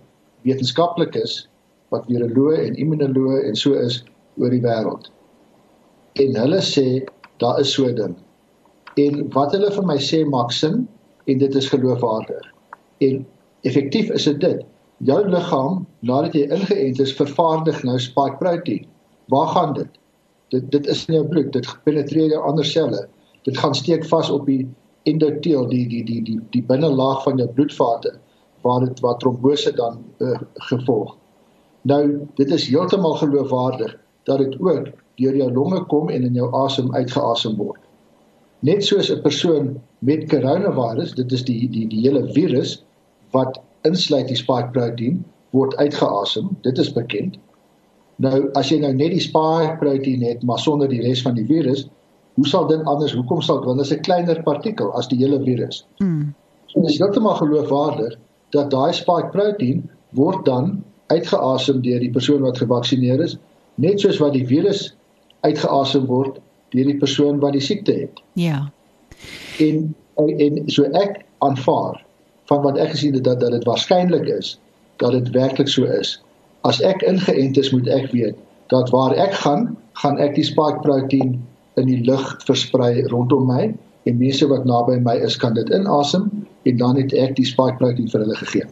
wetenskaplikes 0.49 1.45
wat 1.93 2.07
viroloë 2.09 2.63
en 2.69 2.79
immunoloë 2.81 3.43
en 3.49 3.59
so 3.59 3.77
is 3.79 4.01
oor 4.41 4.53
die 4.55 4.63
wêreld. 4.65 5.11
En 6.23 6.37
hulle 6.39 6.63
sê 6.65 7.05
daar 7.43 7.61
is 7.61 7.73
so 7.75 7.87
'n 7.89 7.95
ding. 7.95 8.15
En 8.97 9.29
wat 9.35 9.53
hulle 9.53 9.71
vir 9.71 9.87
my 9.87 9.99
sê 9.99 10.25
maak 10.25 10.53
sin 10.53 10.89
en 11.27 11.39
dit 11.39 11.55
is 11.55 11.69
geloofwaardig. 11.69 12.45
En 12.99 13.27
effektief 13.63 14.11
is 14.11 14.25
dit 14.25 14.41
dit. 14.41 14.65
Jou 14.99 15.29
liggaam 15.29 15.87
nadat 16.01 16.35
jy 16.35 16.47
ingeënt 16.49 17.01
is, 17.01 17.17
vervaardig 17.17 17.83
nou 17.83 17.99
spike 17.99 18.37
proteïen. 18.39 18.87
Waar 19.29 19.49
gaan 19.49 19.75
dit? 19.75 19.91
Dit 20.55 20.71
dit 20.73 20.87
is 20.95 21.05
in 21.09 21.19
jou 21.19 21.27
bloed, 21.29 21.53
dit 21.53 21.71
penetreer 21.85 22.33
jou 22.37 22.43
ander 22.47 22.67
selle 22.69 23.05
dit 23.45 23.59
gaan 23.59 23.75
steek 23.77 24.05
vas 24.09 24.31
op 24.33 24.47
die 24.49 24.65
endoteel 25.09 25.67
die 25.69 25.85
die 25.89 26.05
die 26.05 26.21
die 26.25 26.39
die 26.55 26.63
binnelaag 26.65 27.23
van 27.27 27.41
jou 27.41 27.49
bloedvate 27.57 28.15
waar 28.65 28.87
dit 28.87 29.01
waar 29.05 29.19
trombose 29.21 29.73
dan 29.77 30.01
uh, 30.19 30.39
gevolg. 30.71 31.17
Nou 31.83 32.05
dit 32.41 32.51
is 32.51 32.69
heeltemal 32.69 33.19
geloofwaardig 33.21 33.97
dat 34.25 34.39
dit 34.41 34.61
ook 34.61 34.89
deur 35.21 35.37
jou 35.37 35.51
longe 35.53 35.83
kom 35.93 36.09
en 36.09 36.25
in 36.25 36.39
jou 36.41 36.49
asem 36.65 36.95
uitgeasem 36.95 37.57
word. 37.61 37.81
Net 38.65 38.85
soos 38.85 39.11
'n 39.13 39.21
persoon 39.23 39.77
met 39.99 40.29
coronavirus, 40.29 41.15
dit 41.15 41.33
is 41.33 41.45
die 41.45 41.69
die 41.69 41.87
die 41.89 42.01
hele 42.01 42.25
virus 42.33 42.79
wat 43.31 43.61
insluit 43.83 44.29
die 44.29 44.41
spike 44.41 44.73
proteïen 44.73 45.25
word 45.51 45.77
uitgeasem. 45.77 46.49
Dit 46.63 46.79
is 46.79 46.93
bekend. 46.93 47.37
Nou 48.23 48.51
as 48.55 48.71
jy 48.71 48.79
nou 48.83 48.93
net 48.95 49.11
die 49.15 49.23
spike 49.23 49.77
proteïen 49.81 50.23
het 50.23 50.43
maar 50.47 50.59
sonder 50.63 50.89
die 50.89 51.03
res 51.03 51.23
van 51.23 51.35
die 51.35 51.47
virus, 51.49 51.87
hoe 52.35 52.47
sal 52.47 52.67
dit 52.71 52.83
anders 52.91 53.15
hoekom 53.15 53.43
sal 53.43 53.61
dit 53.61 53.71
want 53.71 53.83
dit 53.83 53.87
is 53.87 53.97
'n 53.97 54.07
kleiner 54.07 54.43
partikel 54.43 54.93
as 54.93 55.09
die 55.09 55.19
hele 55.19 55.41
virus. 55.43 55.87
Mm. 55.99 56.35
So 56.67 56.83
dis 56.83 56.99
heeltemal 56.99 57.35
geloofwaardig 57.35 58.19
dat 58.51 58.71
daai 58.71 58.93
spike 58.93 59.31
proteïen 59.31 59.91
word 60.11 60.45
dan 60.45 60.83
uitgeasem 61.07 61.83
deur 61.83 62.01
die 62.01 62.11
persoon 62.11 62.43
wat 62.43 62.59
gevaksinereer 62.59 63.23
is, 63.25 63.37
net 63.75 64.01
soos 64.01 64.19
wat 64.19 64.33
die 64.33 64.47
virus 64.47 64.95
uitgeasem 65.41 66.07
word 66.07 66.41
deur 66.75 66.85
die 66.91 66.99
persoon 66.99 67.41
wat 67.43 67.53
die 67.53 67.63
siekte 67.63 67.93
het. 67.93 68.23
Ja. 68.33 68.71
En 69.59 69.95
en 70.17 70.63
so 70.71 70.87
ek 70.95 71.25
aanvaar 71.39 72.05
van 72.51 72.63
wat 72.63 72.79
ek 72.79 72.95
gesien 72.95 73.15
het 73.15 73.25
dat 73.25 73.41
dat 73.41 73.51
dit 73.51 73.65
waarskynlik 73.65 74.29
is 74.31 74.59
dat 75.03 75.13
dit 75.13 75.31
werklik 75.35 75.69
so 75.69 75.85
is. 75.85 76.23
As 76.65 76.81
ek 76.81 77.03
ingeënt 77.05 77.59
is, 77.61 77.73
moet 77.73 77.89
ek 77.93 78.11
weet 78.13 78.37
dat 78.73 78.89
waar 78.91 79.13
ek 79.21 79.35
gaan, 79.45 79.75
gaan 80.01 80.19
ek 80.19 80.35
die 80.39 80.47
spike 80.47 80.81
proteïen 80.81 81.37
in 81.77 81.91
die 81.91 82.01
lug 82.07 82.23
versprei 82.49 83.05
rondom 83.13 83.47
my 83.51 83.67
en 84.09 84.21
mense 84.21 84.47
wat 84.49 84.65
naby 84.69 84.97
my 85.05 85.17
is 85.27 85.37
kan 85.41 85.57
dit 85.57 85.69
inasem 85.75 86.31
en 86.65 86.79
dan 86.81 86.97
het 86.97 87.13
ek 87.13 87.37
die 87.37 87.49
spike 87.49 87.77
protein 87.81 88.09
vir 88.09 88.25
hulle 88.25 88.39
gegee. 88.41 88.69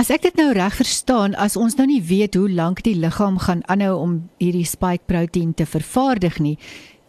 As 0.00 0.08
ek 0.14 0.22
dit 0.24 0.38
nou 0.38 0.52
reg 0.56 0.76
verstaan, 0.78 1.34
as 1.34 1.58
ons 1.60 1.76
nou 1.76 1.84
nie 1.90 2.00
weet 2.00 2.38
hoe 2.38 2.48
lank 2.48 2.80
die 2.86 2.96
liggaam 2.96 3.36
gaan 3.42 3.60
aanhou 3.68 3.98
om 4.00 4.14
hierdie 4.40 4.64
spike 4.68 5.04
protein 5.10 5.52
te 5.52 5.66
vervaardig 5.68 6.38
nie, 6.40 6.56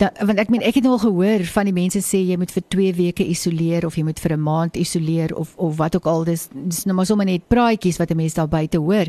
da, 0.02 0.10
want 0.26 0.42
ek 0.42 0.50
meen 0.52 0.66
ek 0.66 0.80
het 0.80 0.88
nou 0.88 0.96
al 0.98 1.04
gehoor 1.04 1.46
van 1.54 1.70
die 1.70 1.76
mense 1.76 2.02
sê 2.04 2.24
jy 2.26 2.36
moet 2.42 2.52
vir 2.52 2.66
2 2.74 2.94
weke 2.98 3.28
isoleer 3.28 3.86
of 3.88 3.96
jy 4.00 4.04
moet 4.08 4.20
vir 4.20 4.34
'n 4.36 4.44
maand 4.44 4.76
isoleer 4.76 5.32
of 5.38 5.54
of 5.58 5.78
wat 5.78 5.96
ook 5.96 6.08
al 6.10 6.26
dis 6.26 6.50
dis 6.52 6.86
nou 6.86 6.96
maar 6.96 7.06
sommer 7.06 7.26
net 7.26 7.48
praatjies 7.48 8.00
wat 8.02 8.12
'n 8.12 8.18
mens 8.18 8.34
daar 8.34 8.50
buite 8.50 8.78
hoor. 8.78 9.08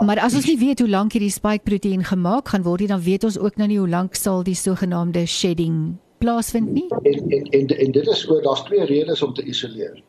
Maar 0.00 0.20
as 0.20 0.34
ons 0.34 0.46
nie 0.46 0.58
weet 0.58 0.80
hoe 0.82 0.88
lank 0.88 1.14
hierdie 1.16 1.32
spike 1.32 1.64
proteïen 1.64 2.04
gemaak 2.04 2.48
gaan 2.52 2.64
word 2.66 2.80
nie, 2.84 2.90
dan 2.90 3.00
weet 3.00 3.24
ons 3.24 3.38
ook 3.38 3.56
nou 3.56 3.68
nie 3.68 3.78
hoe 3.78 3.88
lank 3.88 4.14
sal 4.14 4.42
die 4.44 4.56
sogenaamde 4.58 5.24
shedding 5.26 5.96
plaasvind 6.18 6.72
nie. 6.72 6.86
En 7.02 7.30
en 7.30 7.46
en, 7.58 7.66
en 7.68 7.92
dit 7.92 8.10
is 8.12 8.24
oor 8.28 8.42
daar's 8.42 8.64
twee 8.68 8.84
redes 8.84 9.22
om 9.22 9.32
te 9.34 9.44
isoleer. 9.44 10.02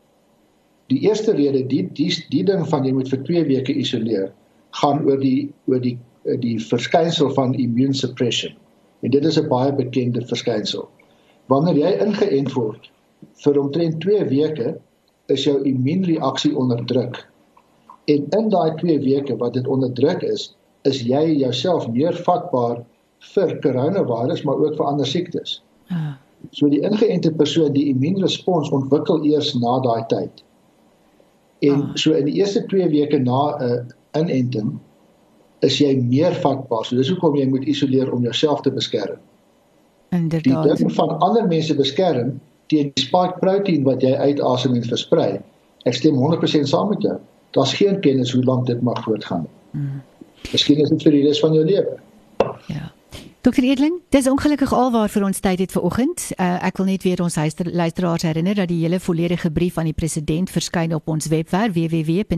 Die 0.92 1.00
eerste 1.04 1.32
rede, 1.36 1.64
die 1.66 1.88
die 1.92 2.10
die 2.28 2.44
ding 2.44 2.66
van 2.68 2.84
jy 2.84 2.92
moet 2.96 3.08
vir 3.12 3.22
2 3.24 3.44
weke 3.48 3.74
isoleer, 3.74 4.30
gaan 4.80 5.04
oor 5.08 5.20
die 5.20 5.50
oor 5.66 5.80
die 5.84 5.96
die 6.42 6.58
verskynsel 6.60 7.30
van 7.36 7.54
immune 7.56 7.96
suppression. 7.96 8.52
En 9.00 9.10
dit 9.10 9.24
is 9.24 9.38
'n 9.40 9.48
baie 9.48 9.72
bekende 9.72 10.26
verskynsel. 10.26 10.88
Wanneer 11.46 11.76
jy 11.76 11.92
ingeënt 12.04 12.52
word 12.52 12.90
vir 13.44 13.60
omtrent 13.60 14.00
2 14.00 14.24
weke, 14.28 14.76
is 15.26 15.44
jou 15.44 15.62
immuunreaksie 15.64 16.56
onderdruk 16.56 17.24
En 18.08 18.24
in 18.38 18.48
daai 18.48 18.74
2 18.80 19.00
weke 19.04 19.36
wat 19.36 19.54
dit 19.58 19.66
onderdruk 19.66 20.22
is, 20.24 20.48
is 20.88 21.02
jy 21.04 21.24
jouself 21.42 21.88
meer 21.92 22.16
vatbaar 22.26 22.80
vir 23.34 23.54
koronavirus 23.64 24.44
maar 24.46 24.60
ook 24.62 24.76
vir 24.78 24.86
ander 24.86 25.06
siektes. 25.06 25.58
Ah. 25.92 26.16
So 26.54 26.70
die 26.70 26.80
ingeënte 26.86 27.32
persoon 27.36 27.74
die 27.74 27.88
immuunrespons 27.92 28.70
ontwikkel 28.74 29.24
eers 29.26 29.52
na 29.58 29.78
daai 29.84 30.06
tyd. 30.12 30.44
En 31.66 31.82
ah. 31.82 31.94
so 32.00 32.14
in 32.16 32.30
die 32.30 32.38
eerste 32.40 32.64
2 32.70 32.88
weke 32.94 33.18
na 33.18 33.40
'n 33.58 33.62
uh, 33.68 34.20
inenting 34.20 34.76
is 35.66 35.78
jy 35.82 35.96
meer 35.98 36.34
vatbaar. 36.44 36.84
So 36.86 36.96
dis 36.96 37.10
hoekom 37.10 37.36
jy 37.36 37.48
moet 37.50 37.66
isoleer 37.66 38.12
om 38.14 38.22
jouself 38.22 38.62
te 38.62 38.70
beskerm. 38.70 39.18
Inderdaad. 40.14 40.64
Die 40.64 40.76
ding 40.84 40.92
van 40.94 41.18
ander 41.18 41.46
mense 41.46 41.74
beskerm 41.74 42.38
teen 42.72 42.92
die 42.94 43.04
spike 43.04 43.40
proteïen 43.42 43.84
wat 43.84 44.02
jy 44.04 44.14
uitasem 44.14 44.76
en 44.78 44.86
versprei. 44.86 45.40
Ek 45.88 45.96
stem 45.98 46.16
100% 46.16 46.70
saam 46.70 46.88
met 46.92 47.02
jou. 47.02 47.18
Daar's 47.50 47.74
geen 47.74 48.00
kennis 48.00 48.32
hoe 48.32 48.44
lank 48.44 48.66
dit 48.66 48.82
mag 48.82 49.02
voortgaan 49.02 49.46
nie. 49.46 49.82
Mm. 49.82 50.02
Miskien 50.52 50.80
is 50.80 50.88
dit 50.88 51.02
vir 51.02 51.12
die 51.12 51.24
res 51.26 51.40
van 51.40 51.56
jou 51.56 51.64
lewe. 51.64 51.98
Ja. 52.66 52.92
Dokter 53.38 53.62
Edling, 53.62 54.00
dis 54.10 54.26
ongelukkig 54.26 54.72
alwaar 54.74 55.06
vir 55.06 55.22
ons 55.22 55.38
tyd 55.38 55.60
het 55.62 55.70
vanoggend. 55.70 56.34
Uh, 56.34 56.58
ek 56.66 56.74
wil 56.80 56.88
net 56.88 57.04
weer 57.06 57.20
ons 57.22 57.38
luisteraars 57.38 58.26
herinner 58.26 58.58
dat 58.58 58.66
die 58.66 58.80
hele 58.80 58.98
volledige 58.98 59.46
brief 59.54 59.78
aan 59.78 59.86
die 59.86 59.94
president 59.94 60.50
verskyn 60.50 60.90
op 60.96 61.06
ons 61.06 61.30
webwerf 61.30 61.70
www.sfm-co.za 61.76 62.32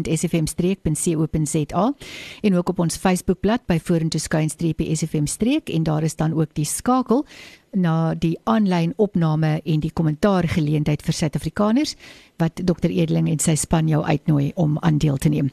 en 2.42 2.56
ook 2.60 2.68
op 2.68 2.78
ons 2.84 3.00
Facebookblad 3.00 3.64
by 3.64 3.80
Vorentoe 3.80 4.20
skynstreepie 4.20 4.92
SFM 4.92 5.24
streek 5.24 5.72
en 5.72 5.88
daar 5.88 6.04
is 6.04 6.20
dan 6.20 6.36
ook 6.36 6.52
die 6.52 6.68
skakel 6.68 7.24
na 7.72 8.12
die 8.12 8.36
aanlyn 8.44 8.92
opname 9.00 9.64
en 9.64 9.80
die 9.80 9.92
kommentaar 9.96 10.44
geleentheid 10.52 11.00
vir 11.00 11.16
Suid-Afrikaners 11.16 11.96
wat 12.44 12.60
Dr 12.60 12.92
Edling 12.92 13.32
en 13.32 13.40
sy 13.40 13.56
span 13.56 13.88
jou 13.88 14.04
uitnooi 14.04 14.52
om 14.54 14.76
aan 14.84 15.00
deel 15.00 15.16
te 15.16 15.32
neem. 15.32 15.48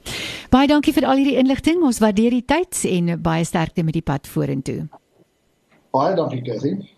Baie 0.51 0.67
dankie 0.67 0.91
vir 0.91 1.07
al 1.07 1.23
hierdie 1.23 1.39
inligting. 1.39 1.79
Ons 1.87 2.03
waardeer 2.03 2.35
die 2.35 2.43
tyd 2.43 2.83
en 2.91 3.15
baie 3.23 3.47
sterkte 3.47 3.83
met 3.87 3.95
die 3.95 4.03
pad 4.03 4.27
vorentoe. 4.27 5.06
Baie 5.97 6.15
dankie, 6.15 6.43
Cathy. 6.43 6.96